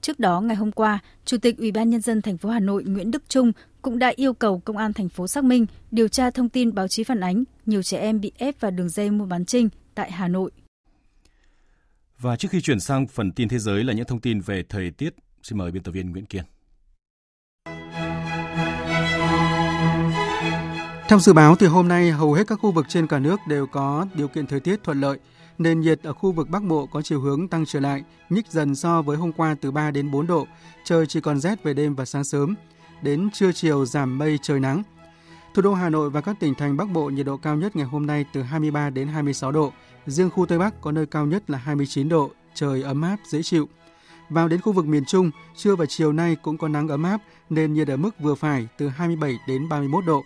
[0.00, 2.84] Trước đó ngày hôm qua, Chủ tịch Ủy ban nhân dân thành phố Hà Nội
[2.86, 6.30] Nguyễn Đức Trung cũng đã yêu cầu công an thành phố xác minh, điều tra
[6.30, 9.26] thông tin báo chí phản ánh nhiều trẻ em bị ép vào đường dây mua
[9.26, 10.50] bán trinh tại Hà Nội.
[12.18, 14.90] Và trước khi chuyển sang phần tin thế giới là những thông tin về thời
[14.90, 16.42] tiết, xin mời biên tập viên Nguyễn Kiên.
[21.12, 23.66] Theo dự báo thì hôm nay hầu hết các khu vực trên cả nước đều
[23.66, 25.18] có điều kiện thời tiết thuận lợi.
[25.58, 28.74] Nền nhiệt ở khu vực Bắc Bộ có chiều hướng tăng trở lại, nhích dần
[28.74, 30.46] so với hôm qua từ 3 đến 4 độ.
[30.84, 32.54] Trời chỉ còn rét về đêm và sáng sớm.
[33.02, 34.82] Đến trưa chiều giảm mây trời nắng.
[35.54, 37.86] Thủ đô Hà Nội và các tỉnh thành Bắc Bộ nhiệt độ cao nhất ngày
[37.86, 39.72] hôm nay từ 23 đến 26 độ.
[40.06, 43.42] Riêng khu Tây Bắc có nơi cao nhất là 29 độ, trời ấm áp dễ
[43.42, 43.68] chịu.
[44.28, 47.20] Vào đến khu vực miền Trung, trưa và chiều nay cũng có nắng ấm áp
[47.50, 50.22] nên nhiệt ở mức vừa phải từ 27 đến 31 độ.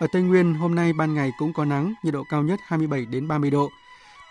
[0.00, 3.06] Ở Tây Nguyên, hôm nay ban ngày cũng có nắng, nhiệt độ cao nhất 27
[3.06, 3.70] đến 30 độ.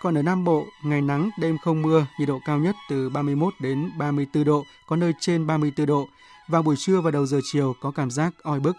[0.02, 3.54] Còn ở Nam Bộ, ngày nắng, đêm không mưa, nhiệt độ cao nhất từ 31
[3.60, 6.08] đến 34 độ, có nơi trên 34 độ.
[6.48, 8.76] Vào buổi trưa và đầu giờ chiều có cảm giác oi bức.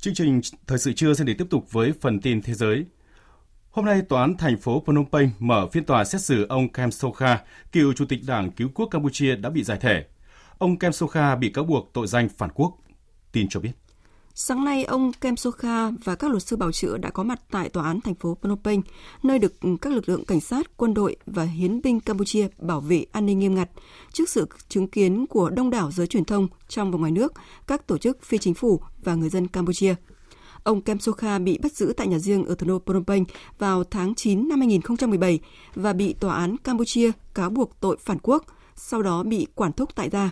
[0.00, 2.84] Chương trình Thời sự trưa sẽ để tiếp tục với phần tin thế giới.
[3.70, 6.90] Hôm nay, Tòa án thành phố Phnom Penh mở phiên tòa xét xử ông Kem
[6.90, 7.38] Sokha,
[7.72, 10.04] cựu chủ tịch Đảng Cứu quốc Campuchia đã bị giải thể.
[10.58, 12.76] Ông Kem Sokha bị cáo buộc tội danh phản quốc.
[13.32, 13.70] Tin cho biết.
[14.34, 17.68] Sáng nay, ông Kem Sokha và các luật sư bảo chữa đã có mặt tại
[17.68, 18.82] tòa án thành phố Phnom Penh,
[19.22, 23.04] nơi được các lực lượng cảnh sát, quân đội và hiến binh Campuchia bảo vệ
[23.12, 23.70] an ninh nghiêm ngặt
[24.12, 27.32] trước sự chứng kiến của đông đảo giới truyền thông trong và ngoài nước,
[27.66, 29.94] các tổ chức phi chính phủ và người dân Campuchia.
[30.64, 33.24] Ông Kem Sokha bị bắt giữ tại nhà riêng ở thủ đô Phnom Penh
[33.58, 35.38] vào tháng 9 năm 2017
[35.74, 38.44] và bị tòa án Campuchia cáo buộc tội phản quốc,
[38.76, 40.30] sau đó bị quản thúc tại gia.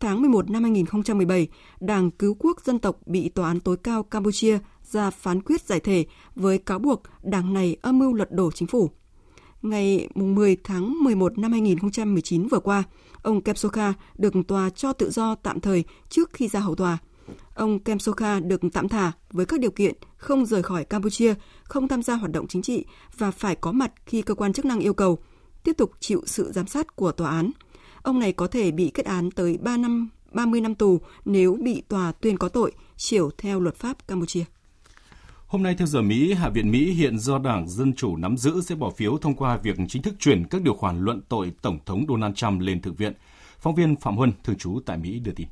[0.00, 1.48] Tháng 11 năm 2017,
[1.80, 4.58] Đảng Cứu quốc dân tộc bị Tòa án tối cao Campuchia
[4.90, 8.68] ra phán quyết giải thể với cáo buộc đảng này âm mưu lật đổ chính
[8.68, 8.90] phủ.
[9.62, 12.82] Ngày 10 tháng 11 năm 2019 vừa qua,
[13.22, 16.98] ông Kem Sokha được tòa cho tự do tạm thời trước khi ra hầu tòa–
[17.54, 21.88] Ông Kem Sokha được tạm thả với các điều kiện không rời khỏi Campuchia, không
[21.88, 22.84] tham gia hoạt động chính trị
[23.18, 25.18] và phải có mặt khi cơ quan chức năng yêu cầu,
[25.64, 27.50] tiếp tục chịu sự giám sát của tòa án.
[28.02, 31.82] Ông này có thể bị kết án tới 3 năm 30 năm tù nếu bị
[31.88, 34.44] tòa tuyên có tội, chiều theo luật pháp Campuchia.
[35.46, 38.60] Hôm nay theo giờ Mỹ, Hạ viện Mỹ hiện do Đảng Dân Chủ nắm giữ
[38.60, 41.78] sẽ bỏ phiếu thông qua việc chính thức chuyển các điều khoản luận tội Tổng
[41.86, 43.12] thống Donald Trump lên Thượng viện.
[43.60, 45.48] Phóng viên Phạm Huân, thường trú tại Mỹ đưa tin.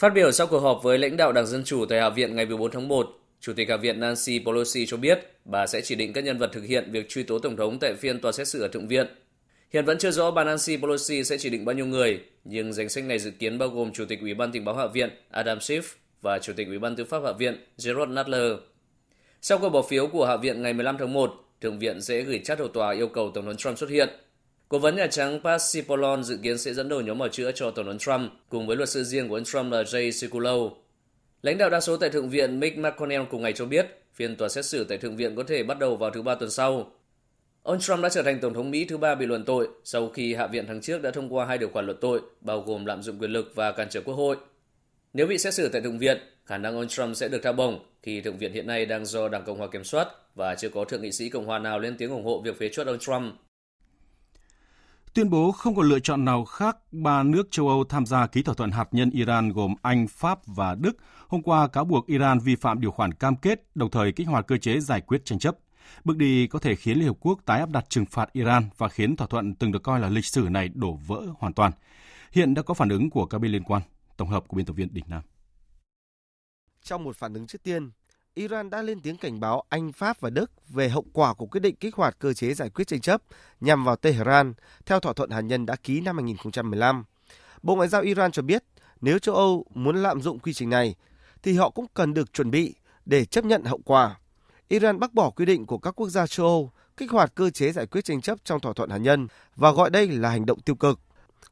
[0.00, 2.46] Phát biểu sau cuộc họp với lãnh đạo Đảng Dân Chủ tại Hạ viện ngày
[2.46, 6.12] 14 tháng 1, Chủ tịch Hạ viện Nancy Pelosi cho biết bà sẽ chỉ định
[6.12, 8.62] các nhân vật thực hiện việc truy tố Tổng thống tại phiên tòa xét xử
[8.62, 9.06] ở Thượng viện.
[9.72, 12.88] Hiện vẫn chưa rõ bà Nancy Pelosi sẽ chỉ định bao nhiêu người, nhưng danh
[12.88, 15.58] sách này dự kiến bao gồm Chủ tịch Ủy ban Tình báo Hạ viện Adam
[15.58, 15.82] Schiff
[16.22, 18.52] và Chủ tịch Ủy ban Tư pháp Hạ viện Gerald Nadler.
[19.42, 22.40] Sau cuộc bỏ phiếu của Hạ viện ngày 15 tháng 1, Thượng viện sẽ gửi
[22.44, 24.08] chat hầu tòa yêu cầu Tổng thống Trump xuất hiện
[24.70, 27.70] Cố vấn Nhà Trắng Pat Cipollone dự kiến sẽ dẫn đầu nhóm bảo chữa cho
[27.70, 30.70] Tổng thống Trump cùng với luật sư riêng của ông Trump là Jay Sekulow.
[31.42, 34.48] Lãnh đạo đa số tại Thượng viện Mick McConnell cùng ngày cho biết phiên tòa
[34.48, 36.92] xét xử tại Thượng viện có thể bắt đầu vào thứ Ba tuần sau.
[37.62, 40.34] Ông Trump đã trở thành Tổng thống Mỹ thứ ba bị luận tội sau khi
[40.34, 43.02] Hạ viện tháng trước đã thông qua hai điều khoản luận tội, bao gồm lạm
[43.02, 44.36] dụng quyền lực và cản trở quốc hội.
[45.12, 47.78] Nếu bị xét xử tại Thượng viện, khả năng ông Trump sẽ được tha bổng
[48.02, 50.84] khi Thượng viện hiện nay đang do Đảng Cộng hòa kiểm soát và chưa có
[50.84, 53.34] thượng nghị sĩ Cộng hòa nào lên tiếng ủng hộ việc phế chuất ông Trump.
[55.14, 58.42] Tuyên bố không có lựa chọn nào khác, ba nước châu Âu tham gia ký
[58.42, 60.96] thỏa thuận hạt nhân Iran gồm Anh, Pháp và Đức
[61.28, 64.46] hôm qua cáo buộc Iran vi phạm điều khoản cam kết, đồng thời kích hoạt
[64.46, 65.58] cơ chế giải quyết tranh chấp.
[66.04, 68.88] Bước đi có thể khiến Liên Hợp Quốc tái áp đặt trừng phạt Iran và
[68.88, 71.72] khiến thỏa thuận từng được coi là lịch sử này đổ vỡ hoàn toàn.
[72.32, 73.82] Hiện đã có phản ứng của các bên liên quan.
[74.16, 75.22] Tổng hợp của biên tập viên Đình Nam.
[76.82, 77.90] Trong một phản ứng trước tiên,
[78.34, 81.60] Iran đã lên tiếng cảnh báo Anh, Pháp và Đức về hậu quả của quyết
[81.60, 83.22] định kích hoạt cơ chế giải quyết tranh chấp
[83.60, 84.54] nhằm vào Tehran
[84.86, 87.04] theo thỏa thuận hạt nhân đã ký năm 2015.
[87.62, 88.64] Bộ Ngoại giao Iran cho biết
[89.00, 90.94] nếu châu Âu muốn lạm dụng quy trình này
[91.42, 92.74] thì họ cũng cần được chuẩn bị
[93.06, 94.18] để chấp nhận hậu quả.
[94.68, 97.72] Iran bác bỏ quy định của các quốc gia châu Âu kích hoạt cơ chế
[97.72, 100.60] giải quyết tranh chấp trong thỏa thuận hạt nhân và gọi đây là hành động
[100.60, 101.00] tiêu cực.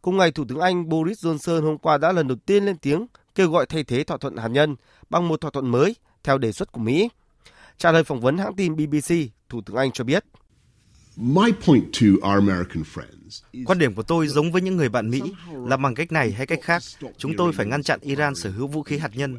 [0.02, 3.06] Cùng ngày, Thủ tướng Anh Boris Johnson hôm qua đã lần đầu tiên lên tiếng
[3.34, 4.76] kêu gọi thay thế thỏa thuận hạt nhân
[5.10, 7.08] bằng một thỏa thuận mới theo đề xuất của Mỹ.
[7.78, 9.14] Trả lời phỏng vấn hãng tin BBC,
[9.48, 10.24] Thủ tướng Anh cho biết.
[13.66, 15.20] Quan điểm của tôi giống với những người bạn Mỹ
[15.66, 16.82] là bằng cách này hay cách khác,
[17.18, 19.38] chúng tôi phải ngăn chặn Iran sở hữu vũ khí hạt nhân.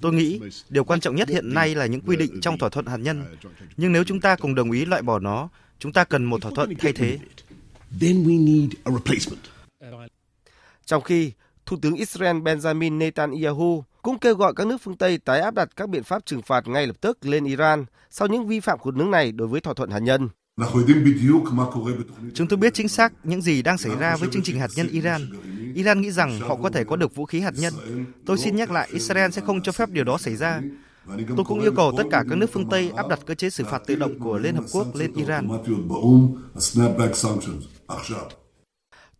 [0.00, 2.86] Tôi nghĩ điều quan trọng nhất hiện nay là những quy định trong thỏa thuận
[2.86, 3.36] hạt nhân.
[3.76, 6.52] Nhưng nếu chúng ta cùng đồng ý loại bỏ nó, chúng ta cần một thỏa
[6.54, 7.18] thuận thay thế.
[10.84, 11.32] Trong khi
[11.66, 15.68] Thủ tướng Israel Benjamin Netanyahu cũng kêu gọi các nước phương Tây tái áp đặt
[15.76, 18.90] các biện pháp trừng phạt ngay lập tức lên Iran sau những vi phạm của
[18.90, 20.28] nước này đối với thỏa thuận hạt nhân.
[22.34, 24.88] Chúng tôi biết chính xác những gì đang xảy ra với chương trình hạt nhân
[24.88, 25.20] Iran.
[25.74, 27.74] Iran nghĩ rằng họ có thể có được vũ khí hạt nhân.
[28.26, 30.60] Tôi xin nhắc lại, Israel sẽ không cho phép điều đó xảy ra.
[31.36, 33.64] Tôi cũng yêu cầu tất cả các nước phương Tây áp đặt cơ chế xử
[33.64, 35.48] phạt tự động của Liên Hợp Quốc lên Iran.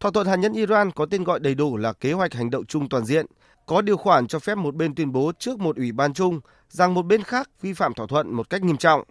[0.00, 2.66] Thỏa thuận hạt nhân Iran có tên gọi đầy đủ là Kế hoạch Hành động
[2.66, 3.26] chung toàn diện,
[3.68, 6.94] có điều khoản cho phép một bên tuyên bố trước một ủy ban chung rằng
[6.94, 9.02] một bên khác vi phạm thỏa thuận một cách nghiêm trọng.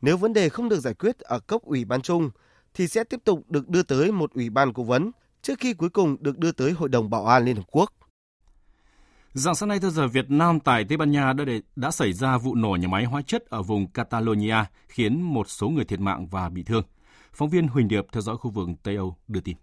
[0.00, 2.30] Nếu vấn đề không được giải quyết ở cấp ủy ban chung,
[2.74, 5.10] thì sẽ tiếp tục được đưa tới một ủy ban cố vấn
[5.42, 7.92] trước khi cuối cùng được đưa tới Hội đồng Bảo an Liên Hợp Quốc.
[9.32, 12.12] Dạng sáng nay theo giờ Việt Nam tại Tây Ban Nha đã, để, đã xảy
[12.12, 14.56] ra vụ nổ nhà máy hóa chất ở vùng Catalonia
[14.88, 16.84] khiến một số người thiệt mạng và bị thương.
[17.32, 19.56] Phóng viên Huỳnh Điệp theo dõi khu vực Tây Âu đưa tin.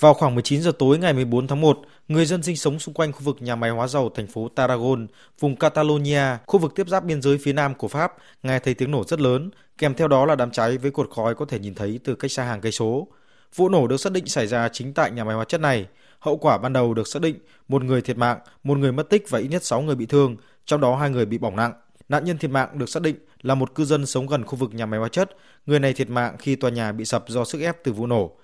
[0.00, 3.12] Vào khoảng 19 giờ tối ngày 14 tháng 1, người dân sinh sống xung quanh
[3.12, 5.06] khu vực nhà máy hóa dầu thành phố Tarragon,
[5.40, 8.90] vùng Catalonia, khu vực tiếp giáp biên giới phía nam của Pháp, nghe thấy tiếng
[8.90, 11.74] nổ rất lớn, kèm theo đó là đám cháy với cột khói có thể nhìn
[11.74, 13.08] thấy từ cách xa hàng cây số.
[13.54, 15.86] Vụ nổ được xác định xảy ra chính tại nhà máy hóa chất này.
[16.18, 17.36] Hậu quả ban đầu được xác định
[17.68, 20.36] một người thiệt mạng, một người mất tích và ít nhất 6 người bị thương,
[20.66, 21.72] trong đó hai người bị bỏng nặng.
[22.08, 24.74] Nạn nhân thiệt mạng được xác định là một cư dân sống gần khu vực
[24.74, 25.36] nhà máy hóa chất.
[25.66, 28.36] Người này thiệt mạng khi tòa nhà bị sập do sức ép từ vụ nổ.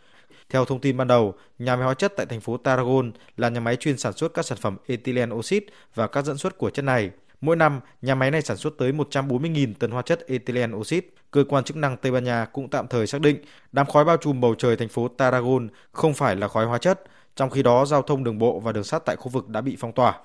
[0.50, 3.60] Theo thông tin ban đầu, nhà máy hóa chất tại thành phố Tarragon là nhà
[3.60, 6.82] máy chuyên sản xuất các sản phẩm ethylene oxide và các dẫn xuất của chất
[6.82, 7.10] này.
[7.40, 11.06] Mỗi năm, nhà máy này sản xuất tới 140.000 tấn hóa chất ethylene oxide.
[11.30, 13.36] Cơ quan chức năng Tây Ban Nha cũng tạm thời xác định
[13.72, 17.02] đám khói bao trùm bầu trời thành phố Tarragon không phải là khói hóa chất,
[17.36, 19.76] trong khi đó giao thông đường bộ và đường sắt tại khu vực đã bị
[19.78, 20.18] phong tỏa.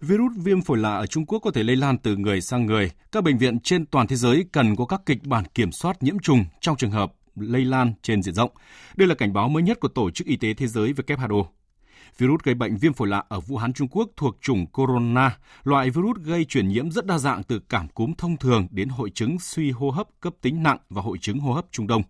[0.00, 2.90] Virus viêm phổi lạ ở Trung Quốc có thể lây lan từ người sang người.
[3.12, 6.18] Các bệnh viện trên toàn thế giới cần có các kịch bản kiểm soát nhiễm
[6.18, 8.50] trùng trong trường hợp lây lan trên diện rộng.
[8.96, 11.44] Đây là cảnh báo mới nhất của Tổ chức Y tế Thế giới WHO.
[12.18, 15.90] Virus gây bệnh viêm phổi lạ ở Vũ Hán, Trung Quốc thuộc chủng corona, loại
[15.90, 19.38] virus gây truyền nhiễm rất đa dạng từ cảm cúm thông thường đến hội chứng
[19.38, 22.02] suy hô hấp cấp tính nặng và hội chứng hô hấp trung đông.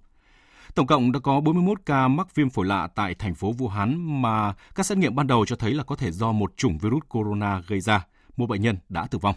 [0.75, 4.23] Tổng cộng đã có 41 ca mắc viêm phổi lạ tại thành phố Vũ Hán
[4.23, 7.03] mà các xét nghiệm ban đầu cho thấy là có thể do một chủng virus
[7.09, 8.07] corona gây ra.
[8.37, 9.35] Một bệnh nhân đã tử vong.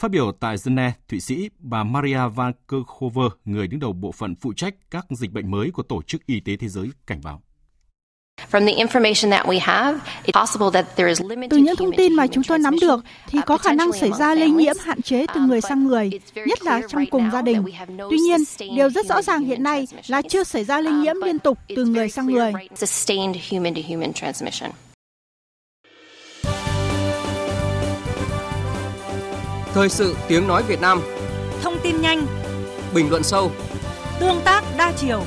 [0.00, 4.34] Phát biểu tại Geneva, Thụy Sĩ, bà Maria Van Kerkhove, người đứng đầu bộ phận
[4.40, 7.42] phụ trách các dịch bệnh mới của Tổ chức Y tế Thế giới, cảnh báo.
[8.52, 8.60] Từ
[11.56, 14.50] những thông tin mà chúng tôi nắm được thì có khả năng xảy ra lây
[14.50, 17.64] nhiễm hạn chế từ người sang người, nhất là trong cùng gia đình.
[18.10, 18.40] Tuy nhiên,
[18.76, 21.84] điều rất rõ ràng hiện nay là chưa xảy ra lây nhiễm liên tục từ
[21.84, 22.52] người sang người.
[29.74, 31.00] Thời sự tiếng nói Việt Nam.
[31.62, 32.26] Thông tin nhanh.
[32.94, 33.50] Bình luận sâu.
[34.20, 35.22] Tương tác đa chiều.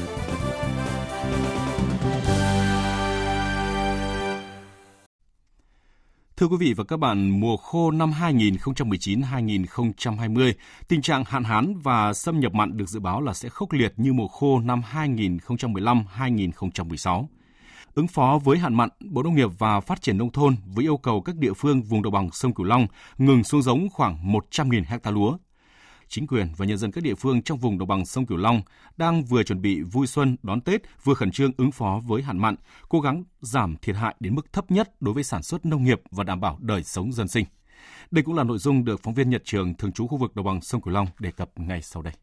[6.37, 10.53] Thưa quý vị và các bạn, mùa khô năm 2019-2020,
[10.87, 13.93] tình trạng hạn hán và xâm nhập mặn được dự báo là sẽ khốc liệt
[13.97, 17.27] như mùa khô năm 2015-2016.
[17.95, 20.97] Ứng phó với hạn mặn, Bộ Nông nghiệp và Phát triển Nông thôn với yêu
[20.97, 24.83] cầu các địa phương vùng đồng bằng sông Cửu Long ngừng xuống giống khoảng 100.000
[24.87, 25.37] hecta lúa.
[26.07, 28.61] Chính quyền và nhân dân các địa phương trong vùng đồng bằng sông Cửu Long
[28.97, 32.37] đang vừa chuẩn bị vui xuân đón Tết, vừa khẩn trương ứng phó với hạn
[32.37, 32.55] mặn,
[32.89, 36.01] cố gắng giảm thiệt hại đến mức thấp nhất đối với sản xuất nông nghiệp
[36.11, 37.45] và đảm bảo đời sống dân sinh.
[38.11, 40.45] Đây cũng là nội dung được phóng viên Nhật Trường thường trú khu vực đồng
[40.45, 42.13] bằng sông Cửu Long đề cập ngay sau đây.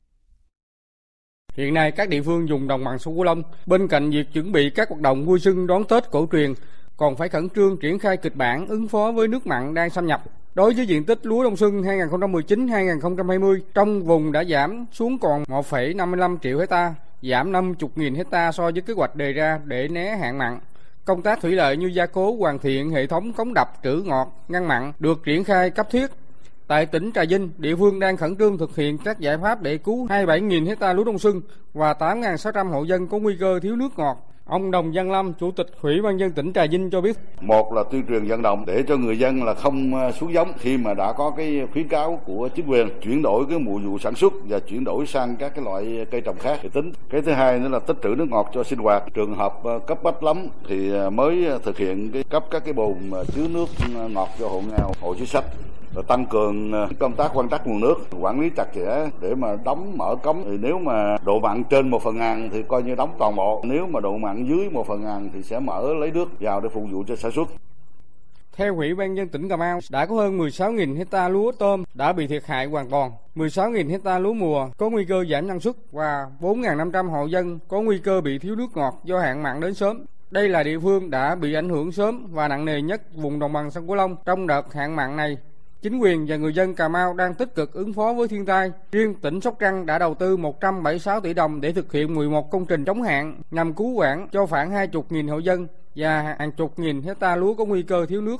[1.54, 4.52] Hiện nay các địa phương dùng đồng bằng sông Cửu Long bên cạnh việc chuẩn
[4.52, 6.54] bị các hoạt động vui xuân đón Tết cổ truyền
[6.96, 10.06] còn phải khẩn trương triển khai kịch bản ứng phó với nước mặn đang xâm
[10.06, 10.22] nhập.
[10.54, 16.38] Đối với diện tích lúa đông xuân 2019-2020 trong vùng đã giảm xuống còn 1,55
[16.42, 20.58] triệu hecta, giảm 50.000 hecta so với kế hoạch đề ra để né hạn mặn.
[21.04, 24.44] Công tác thủy lợi như gia cố hoàn thiện hệ thống cống đập trữ ngọt,
[24.48, 26.06] ngăn mặn được triển khai cấp thiết.
[26.70, 29.78] Tại tỉnh Trà Vinh, địa phương đang khẩn trương thực hiện các giải pháp để
[29.78, 31.40] cứu 27.000 hecta lúa đông xuân
[31.74, 34.16] và 8.600 hộ dân có nguy cơ thiếu nước ngọt.
[34.46, 37.16] Ông Đồng Văn Lâm, Chủ tịch Ủy ban dân tỉnh Trà Vinh cho biết.
[37.40, 40.52] Một là tuyên truyền vận động để cho người dân là không à, xuống giống
[40.58, 43.98] khi mà đã có cái khuyến cáo của chính quyền chuyển đổi cái mùa vụ
[43.98, 46.92] sản xuất và chuyển đổi sang các cái loại cây trồng khác để tính.
[47.10, 49.02] Cái thứ hai nữa là tích trữ nước ngọt cho sinh hoạt.
[49.14, 52.72] Trường hợp à, cấp bách lắm thì à, mới thực hiện cái cấp các cái
[52.72, 52.94] bồn
[53.34, 53.68] chứa nước
[54.10, 55.44] ngọt cho hộ nghèo, hộ chính sách
[55.94, 59.34] là tăng cường ờ, công tác quan trắc nguồn nước quản lý chặt chẽ để
[59.34, 60.44] mà đóng mở cống.
[60.44, 63.60] Thì nếu mà độ mặn trên một phần ngàn thì coi như đóng toàn bộ.
[63.64, 66.68] Nếu mà độ mặn dưới một phần ngàn thì sẽ mở lấy nước vào để
[66.68, 67.48] phục vụ cho sản xuất.
[68.56, 72.12] Theo Ủy ban nhân tỉnh Cà Mau, đã có hơn 16.000 hecta lúa tôm đã
[72.12, 75.74] bị thiệt hại hoàn toàn, 16.000 hecta lúa mùa có nguy cơ giảm năng suất
[75.92, 79.74] và 4.500 hộ dân có nguy cơ bị thiếu nước ngọt do hạn mặn đến
[79.74, 80.04] sớm.
[80.30, 83.52] Đây là địa phương đã bị ảnh hưởng sớm và nặng nề nhất vùng đồng
[83.52, 85.36] bằng sông Cửu Long trong đợt hạn mặn này.
[85.82, 88.72] Chính quyền và người dân Cà Mau đang tích cực ứng phó với thiên tai.
[88.92, 92.66] Riêng tỉnh Sóc Trăng đã đầu tư 176 tỷ đồng để thực hiện 11 công
[92.66, 97.02] trình chống hạn nhằm cứu quản cho khoảng 20.000 hộ dân và hàng chục nghìn
[97.02, 98.36] hecta lúa có nguy cơ thiếu nước.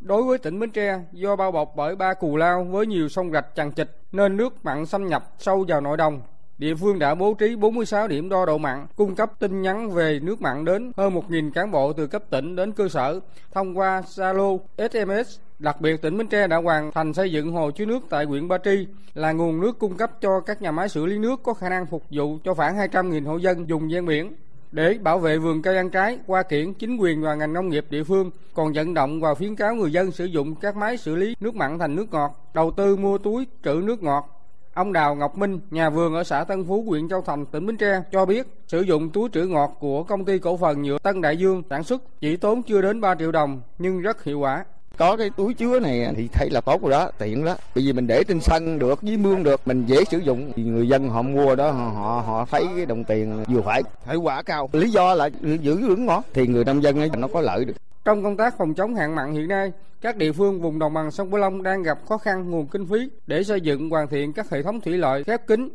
[0.00, 3.32] Đối với tỉnh Bến Tre, do bao bọc bởi ba cù lao với nhiều sông
[3.32, 6.20] rạch chằng chịt nên nước mặn xâm nhập sâu vào nội đồng.
[6.58, 10.20] Địa phương đã bố trí 46 điểm đo độ mặn, cung cấp tin nhắn về
[10.22, 13.20] nước mặn đến hơn 1.000 cán bộ từ cấp tỉnh đến cơ sở
[13.52, 17.70] thông qua Zalo, SMS Đặc biệt, tỉnh Bến Tre đã hoàn thành xây dựng hồ
[17.70, 20.88] chứa nước tại huyện Ba Tri là nguồn nước cung cấp cho các nhà máy
[20.88, 24.06] xử lý nước có khả năng phục vụ cho khoảng 200.000 hộ dân dùng ven
[24.06, 24.32] biển.
[24.72, 27.86] Để bảo vệ vườn cây ăn trái, qua kiển chính quyền và ngành nông nghiệp
[27.90, 31.16] địa phương còn vận động và khuyến cáo người dân sử dụng các máy xử
[31.16, 34.28] lý nước mặn thành nước ngọt, đầu tư mua túi trữ nước ngọt.
[34.74, 37.76] Ông Đào Ngọc Minh, nhà vườn ở xã Tân Phú, huyện Châu Thành, tỉnh Bến
[37.76, 41.20] Tre cho biết sử dụng túi trữ ngọt của công ty cổ phần nhựa Tân
[41.20, 44.64] Đại Dương sản xuất chỉ tốn chưa đến 3 triệu đồng nhưng rất hiệu quả
[44.96, 47.56] có cái túi chứa này thì thấy là tốt rồi đó tiện đó.
[47.74, 50.52] Bởi vì mình để trên sân được dưới mương được mình dễ sử dụng.
[50.56, 53.82] Thì người dân họ mua đó họ họ thấy cái đồng tiền vừa phải.
[54.06, 54.68] Hiệu quả cao.
[54.72, 57.74] Lý do là giữ dưỡng ngọt thì người nông dân ấy nó có lợi được.
[58.04, 61.10] Trong công tác phòng chống hạn mặn hiện nay, các địa phương vùng đồng bằng
[61.10, 64.32] sông Cửu Long đang gặp khó khăn nguồn kinh phí để xây dựng hoàn thiện
[64.32, 65.68] các hệ thống thủy lợi khép kín.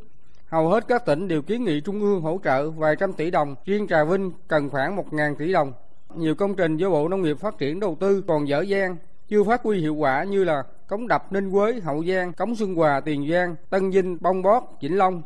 [0.47, 3.55] Hầu hết các tỉnh đều kiến nghị trung ương hỗ trợ vài trăm tỷ đồng,
[3.65, 5.73] riêng Trà Vinh cần khoảng 1.000 tỷ đồng.
[6.15, 8.97] Nhiều công trình do Bộ Nông nghiệp Phát triển đầu tư còn dở dang,
[9.29, 12.75] chưa phát huy hiệu quả như là cống đập Ninh Quế, Hậu Giang, cống Xuân
[12.75, 15.21] Hòa, Tiền Giang, Tân Vinh, Bông Bót, Vĩnh Long.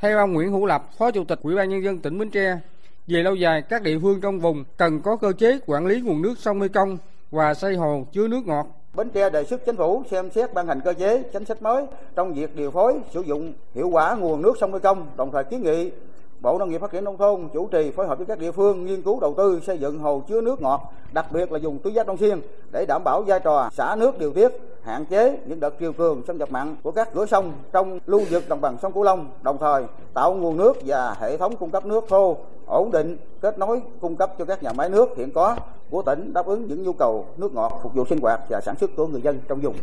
[0.00, 2.58] Theo ông Nguyễn Hữu Lập, Phó Chủ tịch Ủy ban nhân dân tỉnh Bến Tre,
[3.06, 6.22] về lâu dài các địa phương trong vùng cần có cơ chế quản lý nguồn
[6.22, 6.98] nước sông Mekong
[7.30, 8.66] và xây hồ chứa nước ngọt.
[8.94, 11.86] Bến Tre đề xuất chính phủ xem xét ban hành cơ chế chính sách mới
[12.14, 15.62] trong việc điều phối sử dụng hiệu quả nguồn nước sông Mekong, đồng thời kiến
[15.62, 15.90] nghị
[16.44, 18.86] Bộ Nông nghiệp Phát triển nông thôn chủ trì phối hợp với các địa phương
[18.86, 21.90] nghiên cứu đầu tư xây dựng hồ chứa nước ngọt, đặc biệt là dùng tứ
[21.90, 22.40] giác Đông Xuyên
[22.72, 24.48] để đảm bảo vai trò xả nước điều tiết,
[24.82, 28.20] hạn chế những đợt triều cường xâm nhập mặn của các cửa sông trong lưu
[28.30, 31.70] vực đồng bằng sông Cửu Long, đồng thời tạo nguồn nước và hệ thống cung
[31.70, 35.30] cấp nước thô ổn định, kết nối cung cấp cho các nhà máy nước hiện
[35.34, 35.56] có
[35.90, 38.76] của tỉnh đáp ứng những nhu cầu nước ngọt phục vụ sinh hoạt và sản
[38.80, 39.74] xuất của người dân trong vùng.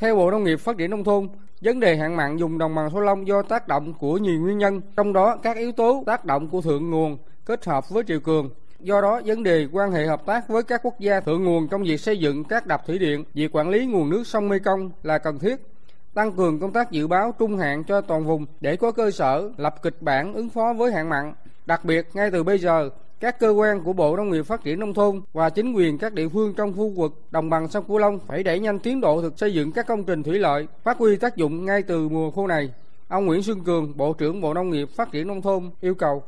[0.00, 1.28] Theo Bộ Nông nghiệp Phát triển Nông thôn,
[1.60, 4.58] vấn đề hạn mặn dùng đồng bằng sông Long do tác động của nhiều nguyên
[4.58, 8.20] nhân, trong đó các yếu tố tác động của thượng nguồn kết hợp với triều
[8.20, 8.50] cường.
[8.80, 11.82] Do đó, vấn đề quan hệ hợp tác với các quốc gia thượng nguồn trong
[11.82, 15.18] việc xây dựng các đập thủy điện, việc quản lý nguồn nước sông Mekong là
[15.18, 15.56] cần thiết.
[16.14, 19.50] Tăng cường công tác dự báo trung hạn cho toàn vùng để có cơ sở
[19.56, 21.32] lập kịch bản ứng phó với hạn mặn.
[21.66, 24.80] Đặc biệt, ngay từ bây giờ, các cơ quan của Bộ Nông nghiệp Phát triển
[24.80, 27.98] Nông thôn và chính quyền các địa phương trong khu vực đồng bằng sông Cửu
[27.98, 30.98] Long phải đẩy nhanh tiến độ thực xây dựng các công trình thủy lợi, phát
[30.98, 32.70] huy tác dụng ngay từ mùa khô này.
[33.08, 36.22] Ông Nguyễn Xuân Cường, Bộ trưởng Bộ Nông nghiệp Phát triển Nông thôn yêu cầu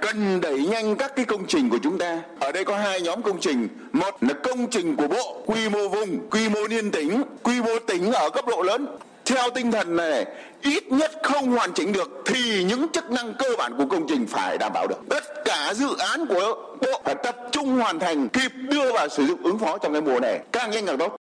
[0.00, 2.22] cần đẩy nhanh các cái công trình của chúng ta.
[2.40, 3.68] Ở đây có hai nhóm công trình.
[3.92, 7.78] Một là công trình của bộ, quy mô vùng, quy mô liên tỉnh, quy mô
[7.86, 8.86] tỉnh ở cấp độ lớn
[9.24, 10.26] theo tinh thần này
[10.62, 14.26] ít nhất không hoàn chỉnh được thì những chức năng cơ bản của công trình
[14.26, 15.00] phải đảm bảo được.
[15.10, 19.26] Tất cả dự án của bộ phải tập trung hoàn thành kịp đưa vào sử
[19.26, 20.40] dụng ứng phó trong cái mùa này.
[20.52, 21.16] Càng nhanh càng tốt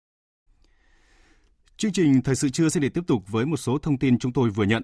[1.77, 4.33] Chương trình Thời sự trưa sẽ để tiếp tục với một số thông tin chúng
[4.33, 4.83] tôi vừa nhận.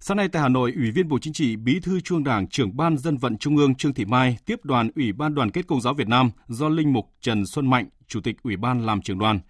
[0.00, 2.76] Sáng nay tại Hà Nội, Ủy viên Bộ Chính trị, Bí thư Trung Đảng, Trưởng
[2.76, 5.80] ban Dân vận Trung ương Trương Thị Mai tiếp đoàn Ủy ban Đoàn kết Công
[5.80, 9.18] giáo Việt Nam do Linh mục Trần Xuân Mạnh, Chủ tịch Ủy ban làm trưởng
[9.18, 9.40] đoàn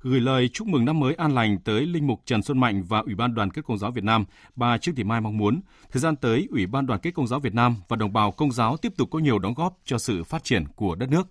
[0.00, 2.98] gửi lời chúc mừng năm mới an lành tới Linh mục Trần Xuân Mạnh và
[2.98, 4.24] Ủy ban Đoàn kết Công giáo Việt Nam,
[4.54, 5.60] bà Trương Thị Mai mong muốn
[5.92, 8.52] thời gian tới Ủy ban Đoàn kết Công giáo Việt Nam và đồng bào công
[8.52, 11.28] giáo tiếp tục có nhiều đóng góp cho sự phát triển của đất nước.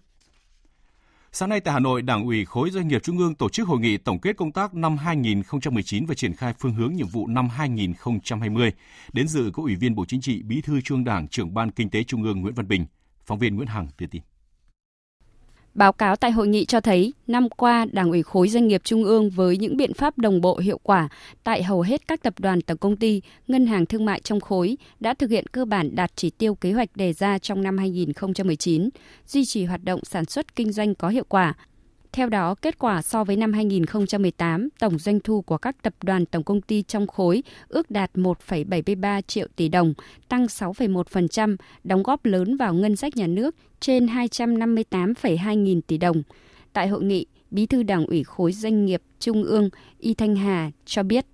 [1.38, 3.80] Sáng nay tại Hà Nội, Đảng ủy khối doanh nghiệp Trung ương tổ chức hội
[3.80, 7.49] nghị tổng kết công tác năm 2019 và triển khai phương hướng nhiệm vụ năm
[7.49, 8.72] 2020.
[9.13, 11.89] Đến dự có Ủy viên Bộ Chính trị, Bí thư Trung Đảng, trưởng ban Kinh
[11.89, 12.86] tế Trung ương Nguyễn Văn Bình.
[13.26, 14.22] Phóng viên Nguyễn Hằng đưa tin.
[15.76, 19.04] Báo cáo tại hội nghị cho thấy, năm qua, Đảng ủy khối doanh nghiệp trung
[19.04, 21.10] ương với những biện pháp đồng bộ hiệu quả
[21.44, 24.78] tại hầu hết các tập đoàn tổng công ty, ngân hàng thương mại trong khối
[25.00, 28.90] đã thực hiện cơ bản đạt chỉ tiêu kế hoạch đề ra trong năm 2019,
[29.28, 31.54] duy trì hoạt động sản xuất kinh doanh có hiệu quả,
[32.16, 36.26] theo đó, kết quả so với năm 2018, tổng doanh thu của các tập đoàn
[36.26, 39.93] tổng công ty trong khối ước đạt 1,73 triệu tỷ đồng,
[40.30, 46.24] tăng 6,1%, đóng góp lớn vào ngân sách nhà nước trên 258,2 nghìn tỷ đồng.
[46.74, 50.72] Tại hội nghị, Bí thư Đảng ủy khối doanh nghiệp Trung ương Y Thanh Hà
[50.86, 51.26] cho biết.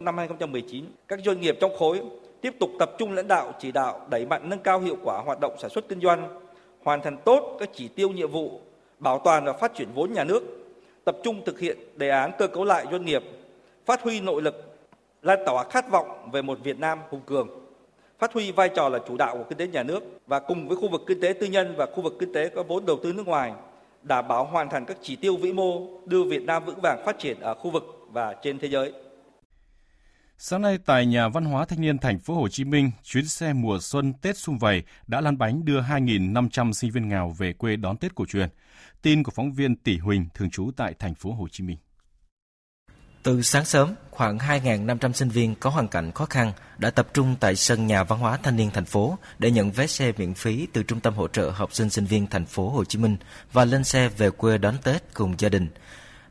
[0.00, 2.00] Năm 2019, các doanh nghiệp trong khối
[2.40, 5.40] tiếp tục tập trung lãnh đạo chỉ đạo đẩy mạnh nâng cao hiệu quả hoạt
[5.40, 6.40] động sản xuất kinh doanh,
[6.84, 8.60] hoàn thành tốt các chỉ tiêu nhiệm vụ
[8.98, 10.42] bảo toàn và phát triển vốn nhà nước,
[11.04, 13.22] tập trung thực hiện đề án cơ cấu lại doanh nghiệp,
[13.86, 14.78] phát huy nội lực,
[15.22, 17.48] lan tỏa khát vọng về một Việt Nam hùng cường,
[18.18, 20.76] phát huy vai trò là chủ đạo của kinh tế nhà nước và cùng với
[20.76, 23.12] khu vực kinh tế tư nhân và khu vực kinh tế có vốn đầu tư
[23.12, 23.52] nước ngoài,
[24.02, 27.18] đảm bảo hoàn thành các chỉ tiêu vĩ mô đưa Việt Nam vững vàng phát
[27.18, 28.92] triển ở khu vực và trên thế giới.
[30.40, 33.52] Sáng nay tại nhà văn hóa thanh niên thành phố Hồ Chí Minh, chuyến xe
[33.52, 37.76] mùa xuân Tết Xung Vầy đã lăn bánh đưa 2.500 sinh viên nghèo về quê
[37.76, 38.48] đón Tết cổ truyền.
[39.02, 41.76] Tin của phóng viên Tỷ Huỳnh thường trú tại thành phố Hồ Chí Minh.
[43.22, 47.36] Từ sáng sớm, khoảng 2.500 sinh viên có hoàn cảnh khó khăn đã tập trung
[47.40, 50.66] tại sân nhà văn hóa thanh niên thành phố để nhận vé xe miễn phí
[50.72, 53.16] từ Trung tâm hỗ trợ học sinh sinh viên thành phố Hồ Chí Minh
[53.52, 55.68] và lên xe về quê đón Tết cùng gia đình.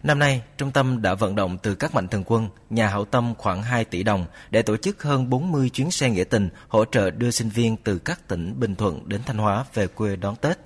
[0.04, 3.34] Năm nay, trung tâm đã vận động từ các mạnh thường quân, nhà hảo tâm
[3.38, 7.12] khoảng 2 tỷ đồng để tổ chức hơn 40 chuyến xe nghĩa tình hỗ trợ
[7.12, 10.58] đưa sinh viên từ các tỉnh Bình Thuận đến Thanh Hóa về quê đón Tết.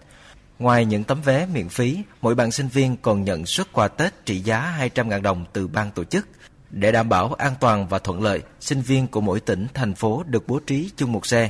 [0.61, 4.25] Ngoài những tấm vé miễn phí, mỗi bạn sinh viên còn nhận suất quà Tết
[4.25, 6.27] trị giá 200.000 đồng từ ban tổ chức.
[6.69, 10.23] Để đảm bảo an toàn và thuận lợi, sinh viên của mỗi tỉnh, thành phố
[10.27, 11.49] được bố trí chung một xe.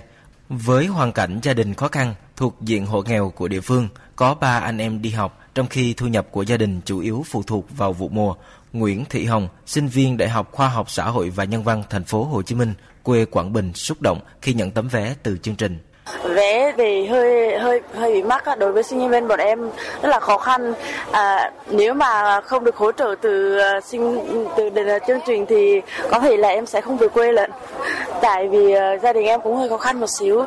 [0.49, 4.33] Với hoàn cảnh gia đình khó khăn, thuộc diện hộ nghèo của địa phương, có
[4.33, 7.43] ba anh em đi học, trong khi thu nhập của gia đình chủ yếu phụ
[7.43, 8.35] thuộc vào vụ mùa.
[8.73, 12.03] Nguyễn Thị Hồng, sinh viên Đại học Khoa học Xã hội và Nhân văn thành
[12.03, 15.55] phố Hồ Chí Minh, quê Quảng Bình xúc động khi nhận tấm vé từ chương
[15.55, 15.79] trình.
[16.23, 19.59] Vé thì hơi hơi hơi bị mắc đối với sinh viên bọn em
[20.01, 20.73] rất là khó khăn.
[21.11, 24.19] À, nếu mà không được hỗ trợ từ à, sinh
[24.57, 25.81] từ à, chương trình thì
[26.11, 27.51] có thể là em sẽ không về quê lận.
[28.21, 30.45] Tại vì à, gia đình em cũng hơi khó khăn một xíu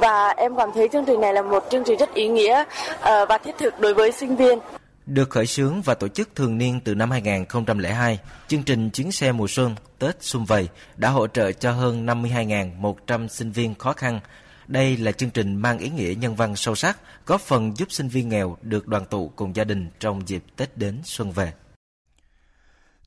[0.00, 2.64] và em cảm thấy chương trình này là một chương trình rất ý nghĩa
[3.02, 4.58] và thiết thực đối với sinh viên.
[5.06, 9.32] Được khởi xướng và tổ chức thường niên từ năm 2002, chương trình chuyến xe
[9.32, 14.20] mùa xuân Tết Xuân Vầy đã hỗ trợ cho hơn 52.100 sinh viên khó khăn
[14.68, 18.08] đây là chương trình mang ý nghĩa nhân văn sâu sắc, góp phần giúp sinh
[18.08, 21.52] viên nghèo được đoàn tụ cùng gia đình trong dịp Tết đến xuân về.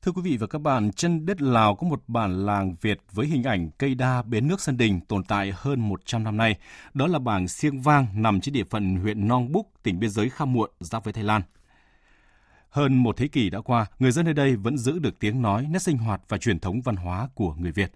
[0.02, 3.26] Thưa quý vị và các bạn, trên đất Lào có một bản làng Việt với
[3.26, 6.56] hình ảnh cây đa bến nước sân đình tồn tại hơn 100 năm nay.
[6.94, 10.30] Đó là bản Siêng Vang nằm trên địa phận huyện Nong Búc, tỉnh biên giới
[10.30, 11.42] Kham Muộn, giáp với Thái Lan.
[12.70, 15.66] Hơn một thế kỷ đã qua, người dân nơi đây vẫn giữ được tiếng nói,
[15.70, 17.92] nét sinh hoạt và truyền thống văn hóa của người Việt.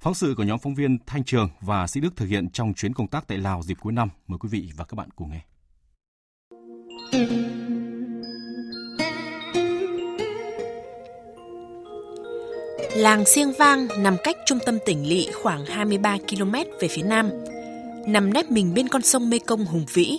[0.00, 2.94] Phóng sự của nhóm phóng viên Thanh Trường và Sĩ Đức thực hiện trong chuyến
[2.94, 4.08] công tác tại Lào dịp cuối năm.
[4.26, 5.40] Mời quý vị và các bạn cùng nghe.
[12.96, 17.30] Làng Siêng Vang nằm cách trung tâm tỉnh Lị khoảng 23 km về phía nam.
[18.06, 20.18] Nằm nép mình bên con sông Mê Công hùng vĩ,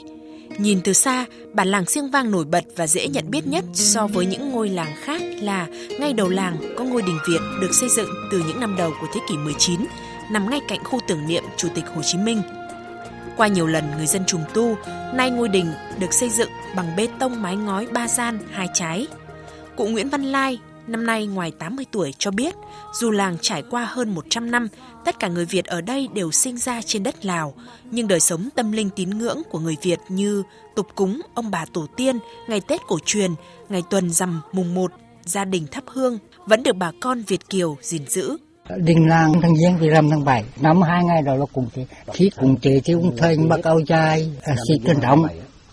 [0.59, 4.07] Nhìn từ xa, bản làng Siêng Vang nổi bật và dễ nhận biết nhất so
[4.07, 5.67] với những ngôi làng khác là
[5.99, 9.07] ngay đầu làng có ngôi đình Việt được xây dựng từ những năm đầu của
[9.13, 9.85] thế kỷ 19,
[10.31, 12.41] nằm ngay cạnh khu tưởng niệm Chủ tịch Hồ Chí Minh.
[13.37, 14.75] Qua nhiều lần người dân trùng tu,
[15.13, 19.07] nay ngôi đình được xây dựng bằng bê tông mái ngói ba gian hai trái.
[19.75, 22.55] Cụ Nguyễn Văn Lai, năm nay ngoài 80 tuổi cho biết,
[22.93, 24.67] dù làng trải qua hơn 100 năm,
[25.09, 27.53] tất cả người Việt ở đây đều sinh ra trên đất Lào,
[27.91, 30.43] nhưng đời sống tâm linh tín ngưỡng của người Việt như
[30.75, 33.31] tục cúng ông bà tổ tiên, ngày Tết cổ truyền,
[33.69, 34.91] ngày tuần rằm mùng 1,
[35.25, 38.37] gia đình thắp hương vẫn được bà con Việt Kiều gìn giữ.
[38.77, 41.85] Đình làng tháng giêng thì rằm tháng 7, năm hai ngày đó là cùng thì
[42.13, 45.25] Khi cùng chế thì cũng thành mặc áo dài, à, xịt trên động,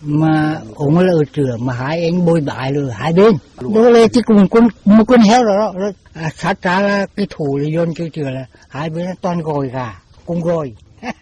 [0.06, 3.34] mà ông là ở trường mà hai anh bôi bại rồi hai bên
[3.74, 5.90] đó là chỉ cùng quân một quân heo đó, đó.
[6.14, 9.68] À, sát ra là cái thủ là yon kêu trường là hai bên toàn gồi
[9.68, 10.74] gà cùng gồi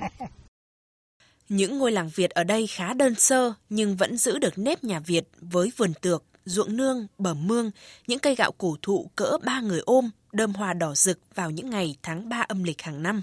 [1.49, 5.01] những ngôi làng Việt ở đây khá đơn sơ nhưng vẫn giữ được nếp nhà
[5.01, 7.71] Việt với vườn tược, ruộng nương, bờ mương,
[8.07, 11.71] những cây gạo cổ thụ cỡ ba người ôm, đơm hoa đỏ rực vào những
[11.71, 13.23] ngày tháng 3 âm lịch hàng năm.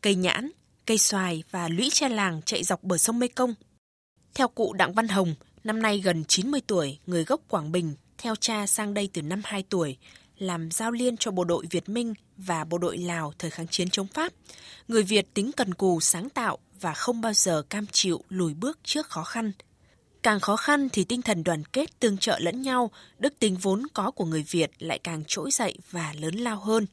[0.00, 0.50] Cây nhãn,
[0.86, 3.54] cây xoài và lũy tre làng chạy dọc bờ sông Mekong
[4.34, 8.34] theo cụ Đặng Văn Hồng, năm nay gần 90 tuổi, người gốc Quảng Bình, theo
[8.40, 9.96] cha sang đây từ năm 2 tuổi,
[10.38, 13.90] làm giao liên cho bộ đội Việt Minh và bộ đội Lào thời kháng chiến
[13.90, 14.32] chống Pháp.
[14.88, 18.78] Người Việt tính cần cù, sáng tạo và không bao giờ cam chịu lùi bước
[18.84, 19.52] trước khó khăn.
[20.22, 23.82] Càng khó khăn thì tinh thần đoàn kết tương trợ lẫn nhau, đức tính vốn
[23.94, 26.86] có của người Việt lại càng trỗi dậy và lớn lao hơn.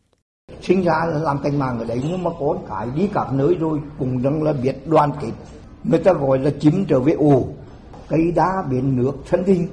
[0.62, 3.56] Sinh ra là làm cách mạng ở đấy nhưng mà có cái đi các nơi
[3.60, 5.32] rồi cũng đang là biết đoàn kết.
[5.84, 7.48] Người ta gọi là chìm trở về ù
[8.10, 9.68] cây đá biển nước thân kinh,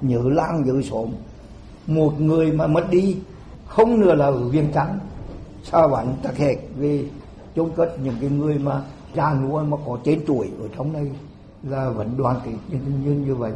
[0.00, 1.08] nhớ lang nhớ xóm.
[1.86, 3.16] Một người mà mất đi,
[3.66, 4.98] không nữa là ở viên trắng,
[5.64, 7.04] sao bạn tắc hẹt về
[7.56, 8.82] chôn cất những cái người mà
[9.14, 11.06] già nua mà có trên tuổi ở trong này
[11.62, 13.52] là vẫn đoàn kết như, như, như vậy.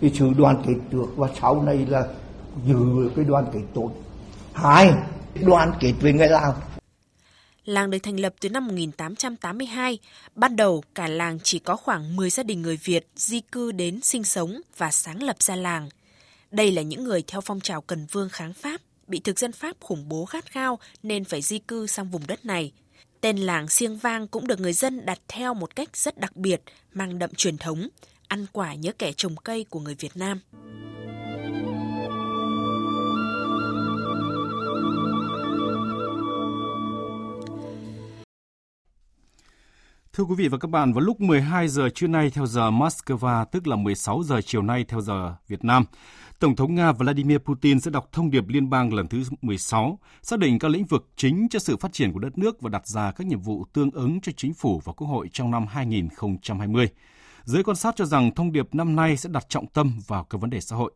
[0.00, 2.06] Cái sự đoàn kết được và sau này là
[2.66, 3.90] giữ cái đoàn kết tốt.
[4.52, 4.92] Hai
[5.46, 6.54] đoàn kết với người Lào.
[7.64, 9.98] Làng được thành lập từ năm 1882.
[10.34, 14.00] Ban đầu, cả làng chỉ có khoảng 10 gia đình người Việt di cư đến
[14.02, 15.88] sinh sống và sáng lập ra làng.
[16.50, 19.76] Đây là những người theo phong trào cần vương kháng Pháp, bị thực dân Pháp
[19.80, 22.72] khủng bố khát khao nên phải di cư sang vùng đất này.
[23.20, 26.62] Tên làng Siêng Vang cũng được người dân đặt theo một cách rất đặc biệt,
[26.92, 27.88] mang đậm truyền thống,
[28.28, 30.40] ăn quả nhớ kẻ trồng cây của người Việt Nam.
[40.16, 43.44] Thưa quý vị và các bạn, vào lúc 12 giờ trưa nay theo giờ Moscow,
[43.44, 45.84] tức là 16 giờ chiều nay theo giờ Việt Nam,
[46.38, 50.38] Tổng thống Nga Vladimir Putin sẽ đọc thông điệp liên bang lần thứ 16, xác
[50.38, 53.12] định các lĩnh vực chính cho sự phát triển của đất nước và đặt ra
[53.12, 56.88] các nhiệm vụ tương ứng cho chính phủ và quốc hội trong năm 2020.
[57.44, 60.40] Giới quan sát cho rằng thông điệp năm nay sẽ đặt trọng tâm vào các
[60.40, 60.92] vấn đề xã hội.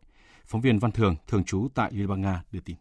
[0.46, 2.76] Phóng viên Văn Thường, thường trú tại Liên bang Nga đưa tin.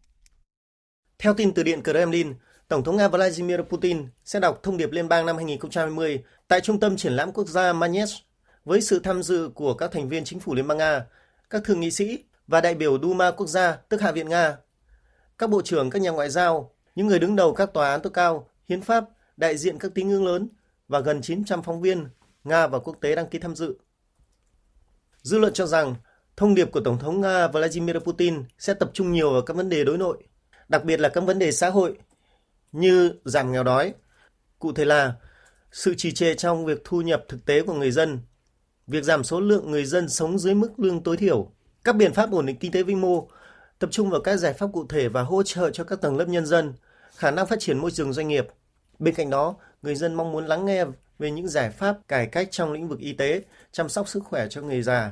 [1.20, 2.34] Theo tin từ Điện Kremlin,
[2.68, 6.80] Tổng thống Nga Vladimir Putin sẽ đọc thông điệp liên bang năm 2020 tại Trung
[6.80, 8.16] tâm Triển lãm Quốc gia Manetsk
[8.66, 11.06] với sự tham dự của các thành viên chính phủ Liên bang Nga,
[11.50, 14.58] các thượng nghị sĩ và đại biểu Duma Quốc gia, tức Hạ viện Nga.
[15.38, 18.12] Các bộ trưởng, các nhà ngoại giao, những người đứng đầu các tòa án tối
[18.14, 19.06] cao, hiến pháp,
[19.38, 20.50] đại diện các tín ngưỡng lớn
[20.88, 22.08] và gần 900 phóng viên
[22.44, 23.76] Nga và quốc tế đăng ký tham dự.
[25.22, 25.96] Dư luận cho rằng
[26.38, 29.70] thông điệp của Tổng thống Nga Vladimir Putin sẽ tập trung nhiều vào các vấn
[29.70, 30.18] đề đối nội,
[30.70, 31.98] đặc biệt là các vấn đề xã hội
[32.80, 33.94] như giảm nghèo đói.
[34.60, 35.14] Cụ thể là
[35.72, 38.20] sự trì trệ trong việc thu nhập thực tế của người dân,
[38.88, 41.52] việc giảm số lượng người dân sống dưới mức lương tối thiểu,
[41.84, 43.28] các biện pháp ổn định kinh tế vĩ mô,
[43.80, 46.28] tập trung vào các giải pháp cụ thể và hỗ trợ cho các tầng lớp
[46.28, 46.74] nhân dân,
[47.16, 48.48] khả năng phát triển môi trường doanh nghiệp.
[49.00, 50.86] Bên cạnh đó, người dân mong muốn lắng nghe
[51.20, 54.48] về những giải pháp cải cách trong lĩnh vực y tế, chăm sóc sức khỏe
[54.50, 55.12] cho người già,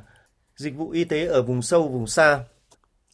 [0.56, 2.40] dịch vụ y tế ở vùng sâu, vùng xa.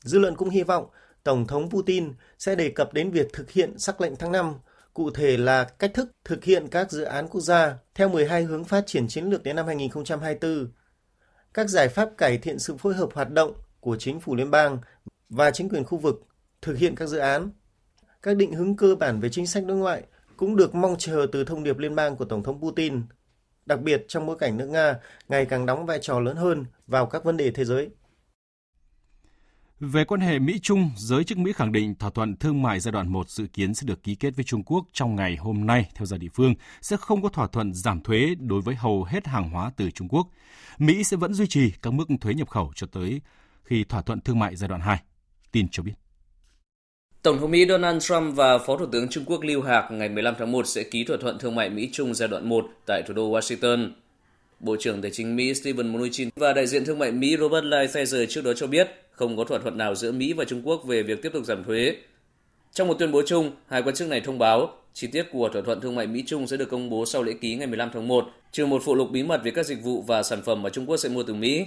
[0.04, 0.90] Dư luận cũng hy vọng
[1.24, 4.54] Tổng thống Putin sẽ đề cập đến việc thực hiện sắc lệnh tháng 5,
[4.94, 8.64] cụ thể là cách thức thực hiện các dự án quốc gia theo 12 hướng
[8.64, 10.72] phát triển chiến lược đến năm 2024,
[11.54, 14.78] các giải pháp cải thiện sự phối hợp hoạt động của chính phủ liên bang
[15.30, 16.22] và chính quyền khu vực
[16.62, 17.52] thực hiện các dự án.
[18.22, 20.04] Các định hướng cơ bản về chính sách đối ngoại
[20.38, 23.02] cũng được mong chờ từ thông điệp liên bang của Tổng thống Putin,
[23.66, 27.06] đặc biệt trong bối cảnh nước Nga ngày càng đóng vai trò lớn hơn vào
[27.06, 27.90] các vấn đề thế giới.
[29.80, 33.12] Về quan hệ Mỹ-Trung, giới chức Mỹ khẳng định thỏa thuận thương mại giai đoạn
[33.12, 36.06] 1 dự kiến sẽ được ký kết với Trung Quốc trong ngày hôm nay theo
[36.06, 39.50] giờ địa phương, sẽ không có thỏa thuận giảm thuế đối với hầu hết hàng
[39.50, 40.28] hóa từ Trung Quốc.
[40.78, 43.22] Mỹ sẽ vẫn duy trì các mức thuế nhập khẩu cho tới
[43.64, 44.98] khi thỏa thuận thương mại giai đoạn 2.
[45.52, 45.94] Tin cho biết.
[47.22, 50.36] Tổng thống Mỹ Donald Trump và Phó Thủ tướng Trung Quốc Lưu Hạc ngày 15
[50.40, 53.32] tháng 1 sẽ ký thỏa thuận thương mại Mỹ-Trung giai đoạn 1 tại thủ đô
[53.32, 53.90] Washington.
[54.60, 58.26] Bộ trưởng Tài chính Mỹ Steven Mnuchin và đại diện thương mại Mỹ Robert Lighthizer
[58.30, 61.04] trước đó cho biết không có thỏa thuận nào giữa Mỹ và Trung Quốc về
[61.04, 61.96] việc tiếp tục giảm thuế.
[62.74, 65.62] Trong một tuyên bố chung, hai quan chức này thông báo chi tiết của thỏa
[65.62, 68.28] thuận thương mại Mỹ-Trung sẽ được công bố sau lễ ký ngày 15 tháng 1,
[68.52, 70.86] trừ một phụ lục bí mật về các dịch vụ và sản phẩm mà Trung
[70.86, 71.66] Quốc sẽ mua từ Mỹ.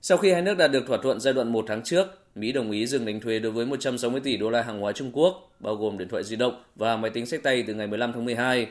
[0.00, 2.70] Sau khi hai nước đạt được thỏa thuận giai đoạn 1 tháng trước, Mỹ đồng
[2.70, 5.74] ý dừng đánh thuế đối với 160 tỷ đô la hàng hóa Trung Quốc, bao
[5.74, 8.66] gồm điện thoại di động và máy tính sách tay từ ngày 15 tháng 12.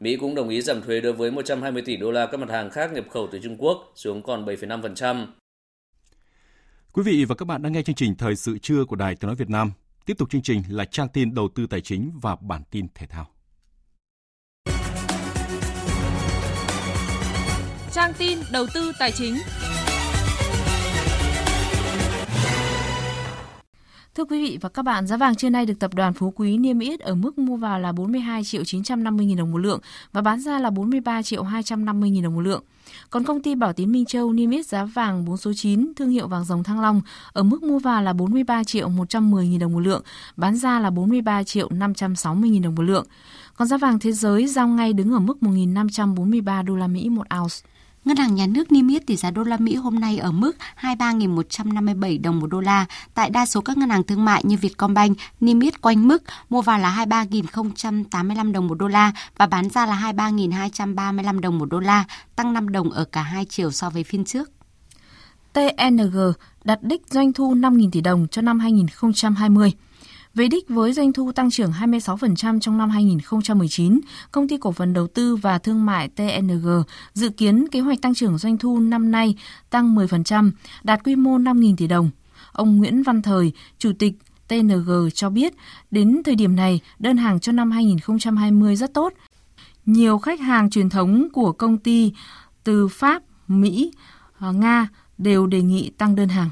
[0.00, 2.70] Mỹ cũng đồng ý giảm thuế đối với 120 tỷ đô la các mặt hàng
[2.70, 5.26] khác nhập khẩu từ Trung Quốc xuống còn 7,5%.
[6.92, 9.26] Quý vị và các bạn đang nghe chương trình Thời sự trưa của Đài Tiếng
[9.26, 9.72] nói Việt Nam.
[10.06, 13.06] Tiếp tục chương trình là trang tin đầu tư tài chính và bản tin thể
[13.06, 13.26] thao.
[17.92, 19.34] Trang tin đầu tư tài chính.
[24.18, 26.58] Thưa quý vị và các bạn, giá vàng trưa nay được tập đoàn Phú Quý
[26.58, 29.80] niêm yết ở mức mua vào là 42 triệu 950 000 đồng một lượng
[30.12, 32.62] và bán ra là 43 triệu 250 000 đồng một lượng.
[33.10, 36.10] Còn công ty Bảo Tín Minh Châu niêm yết giá vàng 4 số 9 thương
[36.10, 37.00] hiệu vàng dòng Thăng Long
[37.32, 40.02] ở mức mua vào là 43 triệu 110 000 đồng một lượng,
[40.36, 43.06] bán ra là 43 triệu 560 000 đồng một lượng.
[43.56, 47.26] Còn giá vàng thế giới giao ngay đứng ở mức 1.543 đô la Mỹ một
[47.40, 47.77] ounce.
[48.08, 50.56] Ngân hàng Nhà nước niêm yết tỷ giá đô la Mỹ hôm nay ở mức
[50.80, 52.86] 23.157 đồng một đô la.
[53.14, 56.62] Tại đa số các ngân hàng thương mại như Vietcombank niêm yết quanh mức mua
[56.62, 61.80] vào là 23.085 đồng một đô la và bán ra là 23.235 đồng một đô
[61.80, 62.04] la,
[62.36, 64.50] tăng 5 đồng ở cả hai chiều so với phiên trước.
[65.52, 66.18] TNG
[66.64, 69.72] đặt đích doanh thu 5.000 tỷ đồng cho năm 2020.
[70.38, 74.00] Về đích với doanh thu tăng trưởng 26% trong năm 2019,
[74.32, 76.68] công ty cổ phần đầu tư và thương mại TNG
[77.14, 79.36] dự kiến kế hoạch tăng trưởng doanh thu năm nay
[79.70, 80.50] tăng 10%,
[80.82, 82.10] đạt quy mô 5.000 tỷ đồng.
[82.52, 84.12] Ông Nguyễn Văn Thời, Chủ tịch
[84.48, 85.54] TNG cho biết,
[85.90, 89.12] đến thời điểm này, đơn hàng cho năm 2020 rất tốt.
[89.86, 92.12] Nhiều khách hàng truyền thống của công ty
[92.64, 93.92] từ Pháp, Mỹ,
[94.40, 96.50] Nga đều đề nghị tăng đơn hàng.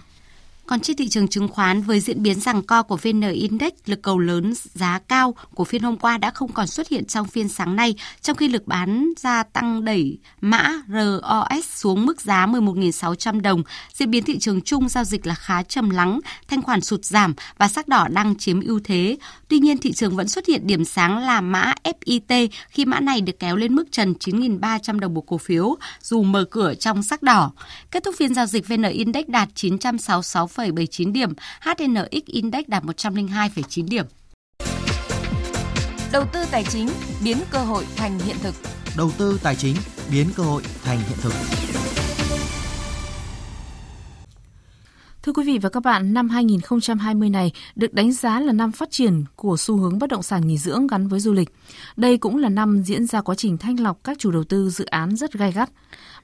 [0.67, 4.03] Còn trên thị trường chứng khoán với diễn biến rằng co của VN Index, lực
[4.03, 7.49] cầu lớn giá cao của phiên hôm qua đã không còn xuất hiện trong phiên
[7.49, 13.41] sáng nay, trong khi lực bán ra tăng đẩy mã ROS xuống mức giá 11.600
[13.41, 13.62] đồng.
[13.93, 17.35] Diễn biến thị trường chung giao dịch là khá trầm lắng, thanh khoản sụt giảm
[17.59, 19.17] và sắc đỏ đang chiếm ưu thế.
[19.49, 23.21] Tuy nhiên thị trường vẫn xuất hiện điểm sáng là mã FIT khi mã này
[23.21, 27.23] được kéo lên mức trần 9.300 đồng một cổ phiếu dù mở cửa trong sắc
[27.23, 27.53] đỏ.
[27.91, 33.89] Kết thúc phiên giao dịch VN Index đạt 966 100,79 điểm, HNX Index đạt 102,9
[33.89, 34.05] điểm.
[36.13, 36.89] Đầu tư tài chính
[37.25, 38.55] biến cơ hội thành hiện thực.
[38.97, 39.77] Đầu tư tài chính
[40.11, 41.33] biến cơ hội thành hiện thực.
[45.27, 48.91] Thưa quý vị và các bạn, năm 2020 này được đánh giá là năm phát
[48.91, 51.49] triển của xu hướng bất động sản nghỉ dưỡng gắn với du lịch.
[51.97, 54.85] Đây cũng là năm diễn ra quá trình thanh lọc các chủ đầu tư dự
[54.85, 55.71] án rất gai gắt.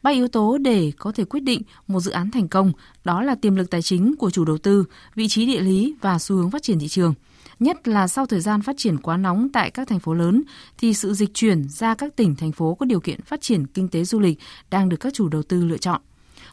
[0.02, 2.72] Ba yếu tố để có thể quyết định một dự án thành công,
[3.04, 4.84] đó là tiềm lực tài chính của chủ đầu tư,
[5.14, 7.14] vị trí địa lý và xu hướng phát triển thị trường.
[7.60, 10.42] Nhất là sau thời gian phát triển quá nóng tại các thành phố lớn,
[10.78, 13.88] thì sự dịch chuyển ra các tỉnh, thành phố có điều kiện phát triển kinh
[13.88, 14.38] tế du lịch
[14.70, 16.00] đang được các chủ đầu tư lựa chọn.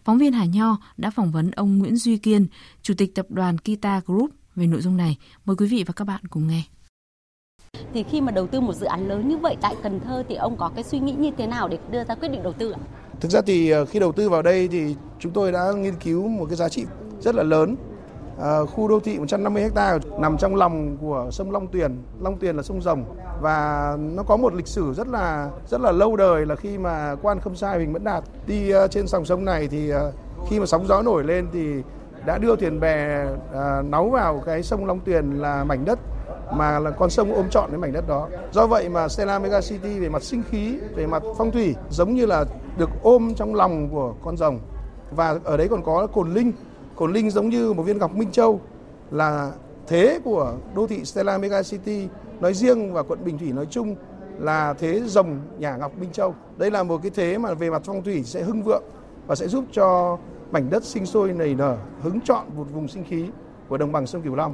[0.04, 2.48] Phóng viên Hà Nho đã phỏng vấn ông Nguyễn Duy Kiên,
[2.82, 5.18] Chủ tịch tập đoàn Kita Group về nội dung này.
[5.46, 6.64] Mời quý vị và các bạn cùng nghe.
[7.94, 10.36] Thì khi mà đầu tư một dự án lớn như vậy tại Cần Thơ thì
[10.36, 12.72] ông có cái suy nghĩ như thế nào để đưa ra quyết định đầu tư
[12.72, 12.80] ạ?
[13.20, 16.28] Thực ra thì ờ, khi đầu tư vào đây thì chúng tôi đã nghiên cứu
[16.28, 16.86] một cái giá trị
[17.20, 17.76] rất là lớn.
[18.42, 21.98] À, khu đô thị 150 ha nằm trong lòng của sông Long Tuyền.
[22.22, 23.04] Long Tuyền là sông rồng
[23.42, 27.16] và nó có một lịch sử rất là rất là lâu đời là khi mà
[27.22, 29.92] quan Khâm Sai Huỳnh Mẫn Đạt đi ờ, trên dòng sông này thì
[30.50, 31.74] khi mà sóng gió nổi lên thì
[32.26, 36.00] đã đưa thuyền bè à, náu vào cái sông Long Tuyền là mảnh đất
[36.54, 38.28] mà là con sông ôm trọn cái mảnh đất đó.
[38.52, 42.14] Do vậy mà Stella Mega City về mặt sinh khí, về mặt phong thủy giống
[42.14, 42.46] như là
[42.78, 44.60] được ôm trong lòng của con rồng.
[45.12, 46.52] Và ở đấy còn có cồn linh.
[46.96, 48.62] Cồn linh giống như một viên ngọc Minh Châu
[49.12, 49.52] là
[49.88, 52.08] thế của đô thị Stella Mega City
[52.40, 53.96] nói riêng và quận Bình Thủy nói chung
[54.40, 56.36] là thế rồng nhà ngọc Minh Châu.
[56.58, 58.84] Đây là một cái thế mà về mặt phong thủy sẽ hưng vượng
[59.28, 60.18] và sẽ giúp cho
[60.52, 63.26] mảnh đất sinh sôi nảy nở, hứng trọn một vùng sinh khí
[63.70, 64.54] của đồng bằng sông Cửu Long.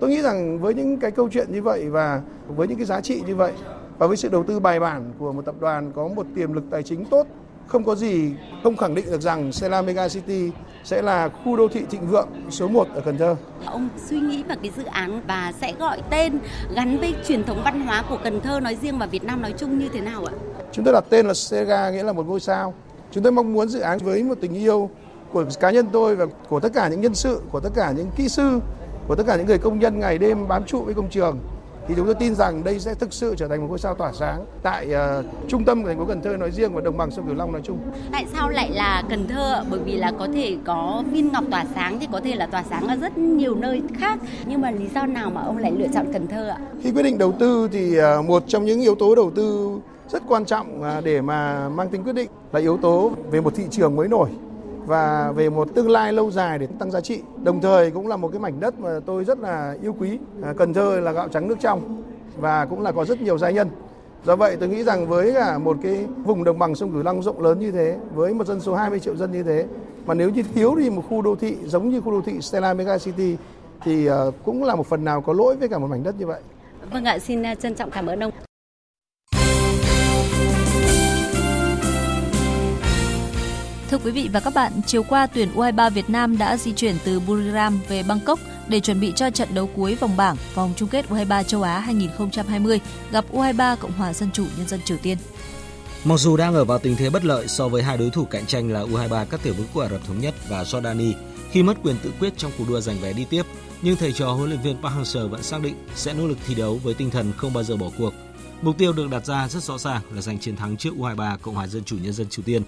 [0.00, 3.00] Tôi nghĩ rằng với những cái câu chuyện như vậy và với những cái giá
[3.00, 3.52] trị như vậy
[3.98, 6.64] và với sự đầu tư bài bản của một tập đoàn có một tiềm lực
[6.70, 7.26] tài chính tốt,
[7.66, 8.32] không có gì
[8.62, 10.50] không khẳng định được rằng Stella Mega City
[10.84, 13.36] sẽ là khu đô thị thịnh vượng số 1 ở Cần Thơ.
[13.66, 16.38] Ông suy nghĩ vào cái dự án và sẽ gọi tên
[16.74, 19.54] gắn với truyền thống văn hóa của Cần Thơ nói riêng và Việt Nam nói
[19.58, 20.32] chung như thế nào ạ?
[20.72, 22.74] Chúng tôi đặt tên là Sega nghĩa là một ngôi sao.
[23.10, 24.90] Chúng tôi mong muốn dự án với một tình yêu
[25.32, 28.10] của cá nhân tôi và của tất cả những nhân sự, của tất cả những
[28.16, 28.60] kỹ sư
[29.08, 31.38] của tất cả những người công nhân ngày đêm bám trụ với công trường
[31.88, 34.12] thì chúng tôi tin rằng đây sẽ thực sự trở thành một ngôi sao tỏa
[34.12, 34.88] sáng tại
[35.18, 37.34] uh, trung tâm của thành phố Cần Thơ nói riêng và đồng bằng sông Cửu
[37.34, 37.78] Long nói chung.
[38.12, 39.64] Tại sao lại là Cần Thơ?
[39.70, 42.64] Bởi vì là có thể có viên ngọc tỏa sáng thì có thể là tỏa
[42.70, 44.18] sáng ở rất nhiều nơi khác.
[44.46, 46.58] Nhưng mà lý do nào mà ông lại lựa chọn Cần Thơ ạ?
[46.82, 49.78] Khi quyết định đầu tư thì uh, một trong những yếu tố đầu tư
[50.08, 53.54] rất quan trọng uh, để mà mang tính quyết định là yếu tố về một
[53.54, 54.28] thị trường mới nổi
[54.86, 57.22] và về một tương lai lâu dài để tăng giá trị.
[57.42, 60.18] Đồng thời cũng là một cái mảnh đất mà tôi rất là yêu quý.
[60.42, 62.02] À, Cần Thơ là gạo trắng nước trong
[62.36, 63.68] và cũng là có rất nhiều gia nhân.
[64.24, 67.22] Do vậy tôi nghĩ rằng với cả một cái vùng đồng bằng sông Cửu Long
[67.22, 69.66] rộng lớn như thế, với một dân số 20 triệu dân như thế,
[70.06, 72.74] mà nếu như thiếu đi một khu đô thị giống như khu đô thị Stella
[72.74, 73.36] Mega City
[73.84, 76.26] thì ờ, cũng là một phần nào có lỗi với cả một mảnh đất như
[76.26, 76.40] vậy.
[76.92, 78.32] Vâng ạ, xin ờ, trân trọng cảm ơn ông.
[83.90, 86.96] Thưa quý vị và các bạn, chiều qua tuyển U23 Việt Nam đã di chuyển
[87.04, 90.88] từ Buriram về Bangkok để chuẩn bị cho trận đấu cuối vòng bảng vòng chung
[90.88, 92.80] kết U23 châu Á 2020
[93.10, 95.18] gặp U23 Cộng hòa Dân chủ Nhân dân Triều Tiên.
[96.04, 98.46] Mặc dù đang ở vào tình thế bất lợi so với hai đối thủ cạnh
[98.46, 101.12] tranh là U23 các tiểu vương quốc Ả Rập thống nhất và Jordani
[101.50, 103.42] khi mất quyền tự quyết trong cuộc đua giành vé đi tiếp,
[103.82, 106.54] nhưng thầy trò huấn luyện viên Park Hang-seo vẫn xác định sẽ nỗ lực thi
[106.54, 108.14] đấu với tinh thần không bao giờ bỏ cuộc.
[108.62, 111.54] Mục tiêu được đặt ra rất rõ ràng là giành chiến thắng trước U23 Cộng
[111.54, 112.62] hòa Dân chủ Nhân dân Triều Tiên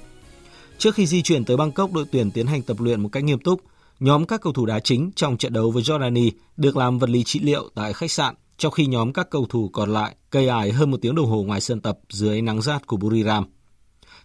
[0.79, 3.39] Trước khi di chuyển tới Bangkok, đội tuyển tiến hành tập luyện một cách nghiêm
[3.39, 3.61] túc.
[4.01, 7.25] Nhóm các cầu thủ đá chính trong trận đấu với Jordani được làm vật lý
[7.25, 10.73] trị liệu tại khách sạn, trong khi nhóm các cầu thủ còn lại cây ải
[10.73, 13.45] hơn một tiếng đồng hồ ngoài sân tập dưới ánh nắng rát của Buriram.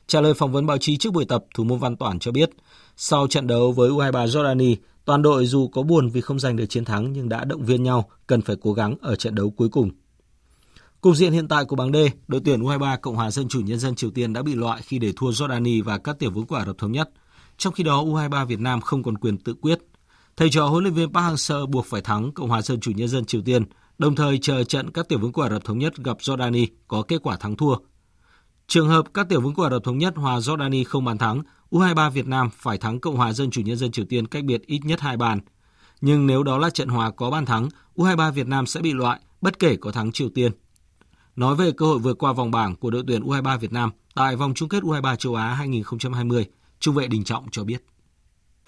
[0.07, 2.49] Trả lời phỏng vấn báo chí trước buổi tập, thủ môn Văn Toản cho biết,
[2.97, 4.75] sau trận đấu với U23 Jordani,
[5.05, 7.83] toàn đội dù có buồn vì không giành được chiến thắng nhưng đã động viên
[7.83, 9.91] nhau cần phải cố gắng ở trận đấu cuối cùng.
[11.03, 11.95] Cục diện hiện tại của bảng D,
[12.27, 14.99] đội tuyển U23 Cộng hòa Dân chủ Nhân dân Triều Tiên đã bị loại khi
[14.99, 17.09] để thua Jordani và các tiểu vương quốc Ả Rập Thống Nhất.
[17.57, 19.79] Trong khi đó, U23 Việt Nam không còn quyền tự quyết.
[20.37, 23.07] Thầy trò huấn luyện viên Park Hang-seo buộc phải thắng Cộng hòa Dân chủ Nhân
[23.07, 23.63] dân Triều Tiên,
[23.97, 27.01] đồng thời chờ trận các tiểu vương quốc Ả Rập Thống Nhất gặp Jordani có
[27.01, 27.75] kết quả thắng thua.
[28.67, 31.41] Trường hợp các tiểu vương quốc Ả Rập Thống Nhất hòa Jordani không bàn thắng,
[31.71, 34.61] U23 Việt Nam phải thắng Cộng hòa Dân chủ Nhân dân Triều Tiên cách biệt
[34.65, 35.39] ít nhất hai bàn.
[36.01, 39.19] Nhưng nếu đó là trận hòa có bàn thắng, U23 Việt Nam sẽ bị loại,
[39.41, 40.51] bất kể có thắng Triều Tiên.
[41.35, 44.35] Nói về cơ hội vượt qua vòng bảng của đội tuyển U23 Việt Nam tại
[44.35, 46.45] vòng chung kết U23 châu Á 2020,
[46.79, 47.77] Trung vệ Đình Trọng cho biết.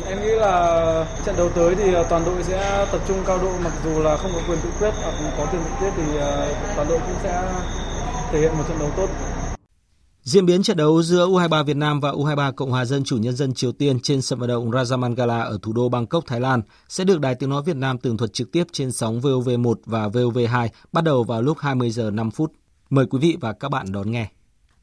[0.06, 3.54] Em nghĩ là trận đấu tới thì ờ, toàn đội sẽ tập trung cao độ
[3.64, 6.54] mặc dù là không có quyền tự quyết hoặc có quyền tự quyết thì ờ,
[6.76, 7.64] toàn đội cũng sẽ
[8.32, 9.10] thể hiện một trận đấu tốt.
[10.26, 13.36] Diễn biến trận đấu giữa U23 Việt Nam và U23 Cộng hòa Dân chủ Nhân
[13.36, 17.04] dân Triều Tiên trên sân vận động Rajamangala ở thủ đô Bangkok, Thái Lan sẽ
[17.04, 20.68] được Đài Tiếng Nói Việt Nam tường thuật trực tiếp trên sóng VOV1 và VOV2
[20.92, 22.52] bắt đầu vào lúc 20 giờ 5 phút.
[22.90, 24.28] Mời quý vị và các bạn đón nghe.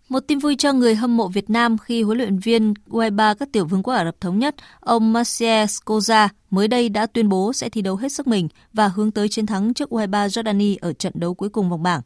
[0.09, 3.49] Một tin vui cho người hâm mộ Việt Nam khi huấn luyện viên U23 các
[3.53, 7.53] tiểu vương quốc Ả Rập Thống Nhất, ông Marcel Scoza mới đây đã tuyên bố
[7.53, 10.93] sẽ thi đấu hết sức mình và hướng tới chiến thắng trước U23 Jordani ở
[10.93, 12.01] trận đấu cuối cùng vòng bảng.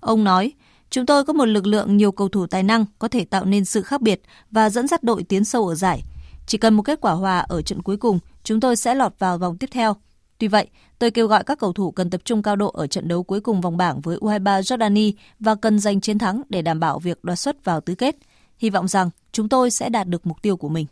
[0.00, 0.52] Ông nói,
[0.92, 3.64] Chúng tôi có một lực lượng nhiều cầu thủ tài năng có thể tạo nên
[3.64, 4.20] sự khác biệt
[4.50, 6.02] và dẫn dắt đội tiến sâu ở giải.
[6.46, 9.38] Chỉ cần một kết quả hòa ở trận cuối cùng, chúng tôi sẽ lọt vào
[9.38, 9.96] vòng tiếp theo.
[10.38, 10.66] Tuy vậy,
[10.98, 13.40] tôi kêu gọi các cầu thủ cần tập trung cao độ ở trận đấu cuối
[13.40, 17.24] cùng vòng bảng với U23 Jordani và cần giành chiến thắng để đảm bảo việc
[17.24, 18.16] đoạt xuất vào tứ kết.
[18.58, 20.86] Hy vọng rằng chúng tôi sẽ đạt được mục tiêu của mình.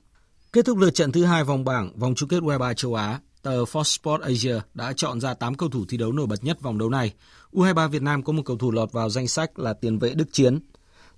[0.52, 3.64] Kết thúc lượt trận thứ hai vòng bảng, vòng chung kết U23 châu Á, tờ
[3.64, 6.78] Fox Sports Asia đã chọn ra 8 cầu thủ thi đấu nổi bật nhất vòng
[6.78, 7.12] đấu này.
[7.52, 10.32] U23 Việt Nam có một cầu thủ lọt vào danh sách là tiền vệ Đức
[10.32, 10.58] Chiến.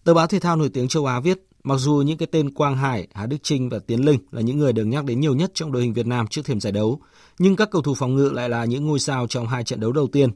[0.04, 2.76] Tờ báo thể thao nổi tiếng châu Á viết, mặc dù những cái tên Quang
[2.76, 5.50] Hải, Hà Đức Trinh và Tiến Linh là những người được nhắc đến nhiều nhất
[5.54, 7.00] trong đội hình Việt Nam trước thềm giải đấu,
[7.38, 9.92] nhưng các cầu thủ phòng ngự lại là những ngôi sao trong hai trận đấu
[9.92, 10.30] đầu tiên.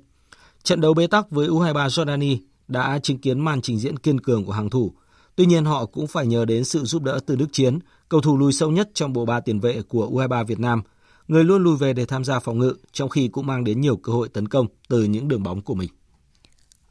[0.62, 4.44] Trận đấu bế tắc với U23 Jordani đã chứng kiến màn trình diễn kiên cường
[4.44, 4.92] của hàng thủ.
[5.36, 7.78] Tuy nhiên họ cũng phải nhờ đến sự giúp đỡ từ Đức Chiến,
[8.08, 10.82] cầu thủ lùi sâu nhất trong bộ ba tiền vệ của U23 Việt Nam–
[11.28, 13.96] người luôn lùi về để tham gia phòng ngự, trong khi cũng mang đến nhiều
[13.96, 15.90] cơ hội tấn công từ những đường bóng của mình.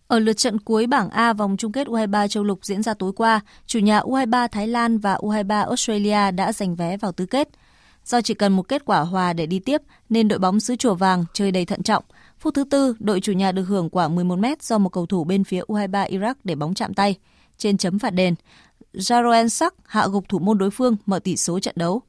[0.08, 3.12] Ở lượt trận cuối bảng A vòng chung kết U23 châu lục diễn ra tối
[3.16, 7.50] qua, chủ nhà U23 Thái Lan và U23 Australia đã giành vé vào tứ kết.
[8.06, 10.94] Do chỉ cần một kết quả hòa để đi tiếp nên đội bóng xứ chùa
[10.94, 12.04] vàng chơi đầy thận trọng.
[12.40, 15.24] Phút thứ tư, đội chủ nhà được hưởng quả 11 m do một cầu thủ
[15.24, 17.16] bên phía U23 Iraq để bóng chạm tay.
[17.58, 18.36] Trên chấm phạt đền,
[18.94, 22.02] Jaroen Sack hạ gục thủ môn đối phương mở tỷ số trận đấu.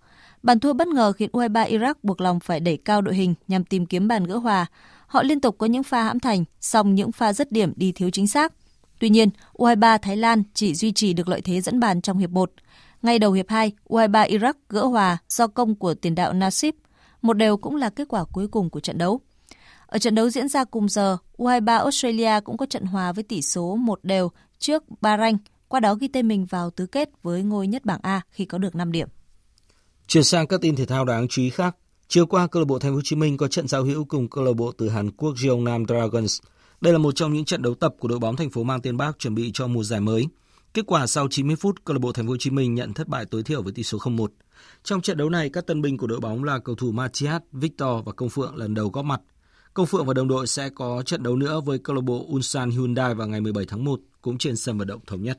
[0.47, 3.65] Bàn thua bất ngờ khiến U23 Iraq buộc lòng phải đẩy cao đội hình nhằm
[3.65, 4.67] tìm kiếm bàn gỡ hòa.
[5.07, 8.11] Họ liên tục có những pha hãm thành, song những pha dứt điểm đi thiếu
[8.11, 8.53] chính xác.
[8.99, 12.31] Tuy nhiên, U23 Thái Lan chỉ duy trì được lợi thế dẫn bàn trong hiệp
[12.31, 12.53] 1.
[13.03, 16.75] Ngay đầu hiệp 2, U23 Iraq gỡ hòa do công của tiền đạo Nasib.
[17.23, 19.21] Một đều cũng là kết quả cuối cùng của trận đấu.
[19.87, 23.43] Ở trận đấu diễn ra cùng giờ, U23 Australia cũng có trận hòa với tỷ
[23.43, 25.37] số một đều trước Bahrain,
[25.69, 28.59] qua đó ghi tên mình vào tứ kết với ngôi nhất bảng A khi có
[28.59, 29.09] được 5 điểm.
[30.09, 31.77] Chuyển sang các tin thể thao đáng chú ý khác.
[32.09, 34.29] Chiều qua, câu lạc bộ Thành phố Hồ Chí Minh có trận giao hữu cùng
[34.29, 36.39] câu lạc bộ từ Hàn Quốc Jeonnam Dragons.
[36.81, 38.97] Đây là một trong những trận đấu tập của đội bóng thành phố mang tên
[38.97, 40.27] Bác chuẩn bị cho mùa giải mới.
[40.75, 43.09] Kết quả sau 90 phút, câu lạc bộ Thành phố Hồ Chí Minh nhận thất
[43.09, 44.27] bại tối thiểu với tỷ số 0-1.
[44.85, 48.05] Trong trận đấu này, các tân binh của đội bóng là cầu thủ Matias Victor
[48.05, 49.21] và Công Phượng lần đầu góp mặt.
[49.75, 52.71] Công Phượng và đồng đội sẽ có trận đấu nữa với câu lạc bộ Ulsan
[52.71, 55.39] Hyundai vào ngày 17 tháng 1, cũng trên sân vận động thống nhất.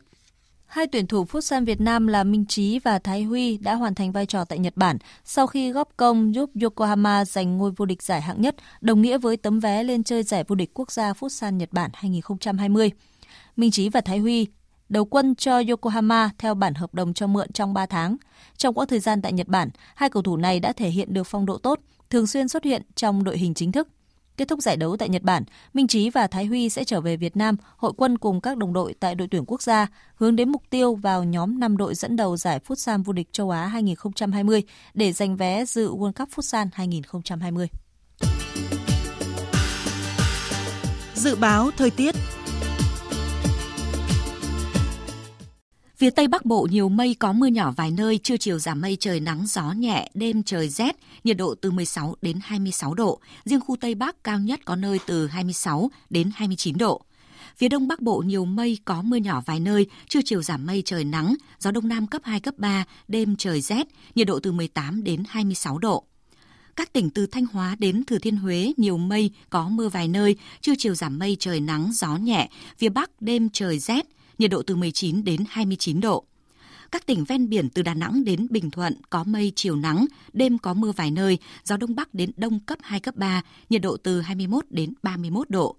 [0.67, 4.11] Hai tuyển thủ Futsal Việt Nam là Minh Trí và Thái Huy đã hoàn thành
[4.11, 8.01] vai trò tại Nhật Bản sau khi góp công giúp Yokohama giành ngôi vô địch
[8.01, 11.13] giải hạng nhất, đồng nghĩa với tấm vé lên chơi giải vô địch quốc gia
[11.13, 12.91] Futsal Nhật Bản 2020.
[13.55, 14.47] Minh Trí và Thái Huy
[14.89, 18.17] đầu quân cho Yokohama theo bản hợp đồng cho mượn trong 3 tháng.
[18.57, 21.23] Trong quãng thời gian tại Nhật Bản, hai cầu thủ này đã thể hiện được
[21.23, 23.87] phong độ tốt, thường xuyên xuất hiện trong đội hình chính thức.
[24.37, 27.17] Kết thúc giải đấu tại Nhật Bản, Minh Trí và Thái Huy sẽ trở về
[27.17, 30.49] Việt Nam hội quân cùng các đồng đội tại đội tuyển quốc gia, hướng đến
[30.49, 34.63] mục tiêu vào nhóm 5 đội dẫn đầu giải Futsal vô địch châu Á 2020
[34.93, 37.67] để giành vé dự World Cup Futsal 2020.
[41.13, 42.15] Dự báo thời tiết
[45.97, 48.97] Phía Tây Bắc Bộ nhiều mây có mưa nhỏ vài nơi, trưa chiều giảm mây
[48.99, 53.19] trời nắng gió nhẹ, đêm trời rét, nhiệt độ từ 16 đến 26 độ.
[53.45, 57.01] Riêng khu Tây Bắc cao nhất có nơi từ 26 đến 29 độ.
[57.57, 60.81] Phía Đông Bắc Bộ nhiều mây có mưa nhỏ vài nơi, trưa chiều giảm mây
[60.85, 64.51] trời nắng, gió Đông Nam cấp 2, cấp 3, đêm trời rét, nhiệt độ từ
[64.51, 66.03] 18 đến 26 độ.
[66.75, 70.35] Các tỉnh từ Thanh Hóa đến Thừa Thiên Huế nhiều mây, có mưa vài nơi,
[70.61, 74.05] trưa chiều giảm mây trời nắng, gió nhẹ, phía Bắc đêm trời rét,
[74.37, 76.23] nhiệt độ từ 19 đến 29 độ.
[76.91, 80.57] Các tỉnh ven biển từ Đà Nẵng đến Bình Thuận có mây chiều nắng, đêm
[80.57, 83.97] có mưa vài nơi, gió đông bắc đến đông cấp 2 cấp 3, nhiệt độ
[83.97, 85.75] từ 21 đến 31 độ.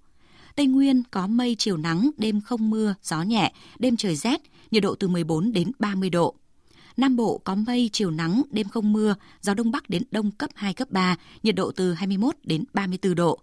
[0.56, 4.40] Tây Nguyên có mây chiều nắng, đêm không mưa, gió nhẹ, đêm trời rét,
[4.70, 6.34] nhiệt độ từ 14 đến 30 độ.
[6.96, 10.50] Nam Bộ có mây, chiều nắng, đêm không mưa, gió đông bắc đến đông cấp
[10.54, 13.38] 2, cấp 3, nhiệt độ từ 21 đến 34 độ.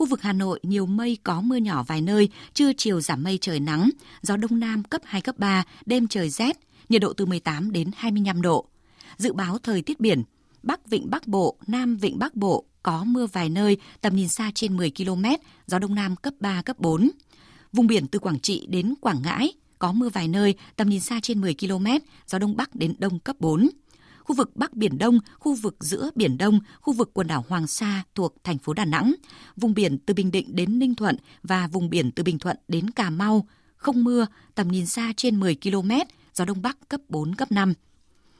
[0.00, 3.38] Khu vực Hà Nội nhiều mây có mưa nhỏ vài nơi, trưa chiều giảm mây
[3.40, 3.90] trời nắng,
[4.22, 7.90] gió đông nam cấp 2, cấp 3, đêm trời rét, nhiệt độ từ 18 đến
[7.96, 8.66] 25 độ.
[9.16, 10.22] Dự báo thời tiết biển,
[10.62, 14.50] Bắc Vịnh Bắc Bộ, Nam Vịnh Bắc Bộ có mưa vài nơi, tầm nhìn xa
[14.54, 15.24] trên 10 km,
[15.66, 17.10] gió đông nam cấp 3, cấp 4.
[17.72, 21.20] Vùng biển từ Quảng Trị đến Quảng Ngãi có mưa vài nơi, tầm nhìn xa
[21.22, 21.86] trên 10 km,
[22.26, 23.68] gió đông bắc đến đông cấp 4.
[24.24, 27.66] Khu vực Bắc Biển Đông, khu vực giữa Biển Đông, khu vực quần đảo Hoàng
[27.66, 29.14] Sa thuộc thành phố Đà Nẵng,
[29.56, 32.90] vùng biển từ Bình Định đến Ninh Thuận và vùng biển từ Bình Thuận đến
[32.90, 33.46] Cà Mau,
[33.76, 35.90] không mưa, tầm nhìn xa trên 10 km,
[36.34, 37.74] gió đông bắc cấp 4, cấp 5.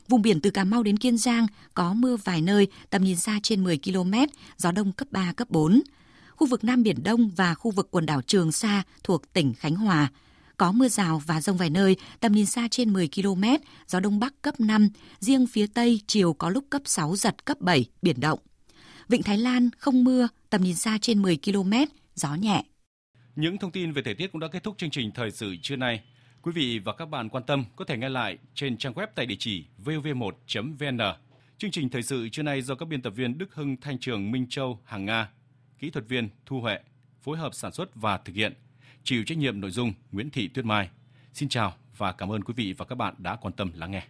[0.08, 3.40] Vùng biển từ Cà Mau đến Kiên Giang có mưa vài nơi, tầm nhìn xa
[3.42, 4.14] trên 10 km,
[4.56, 5.80] gió đông cấp 3, cấp 4.
[6.36, 9.76] Khu vực Nam Biển Đông và khu vực quần đảo Trường Sa thuộc tỉnh Khánh
[9.76, 10.08] Hòa
[10.60, 13.44] có mưa rào và rông vài nơi, tầm nhìn xa trên 10 km,
[13.86, 14.88] gió đông bắc cấp 5,
[15.20, 18.38] riêng phía tây chiều có lúc cấp 6 giật cấp 7, biển động.
[19.08, 21.72] Vịnh Thái Lan không mưa, tầm nhìn xa trên 10 km,
[22.14, 22.64] gió nhẹ.
[23.36, 25.76] Những thông tin về thời tiết cũng đã kết thúc chương trình thời sự trưa
[25.76, 26.02] nay.
[26.42, 29.26] Quý vị và các bạn quan tâm có thể nghe lại trên trang web tại
[29.26, 30.98] địa chỉ vv1.vn.
[31.58, 34.30] Chương trình thời sự trưa nay do các biên tập viên Đức Hưng, Thanh Trường,
[34.30, 35.30] Minh Châu, Hàng Nga,
[35.78, 36.78] kỹ thuật viên Thu Huệ
[37.20, 38.54] phối hợp sản xuất và thực hiện.
[39.04, 40.90] Chịu trách nhiệm nội dung Nguyễn Thị Tuyết Mai.
[41.32, 44.02] Xin chào và cảm ơn quý vị và các bạn đã quan tâm lắng nghe.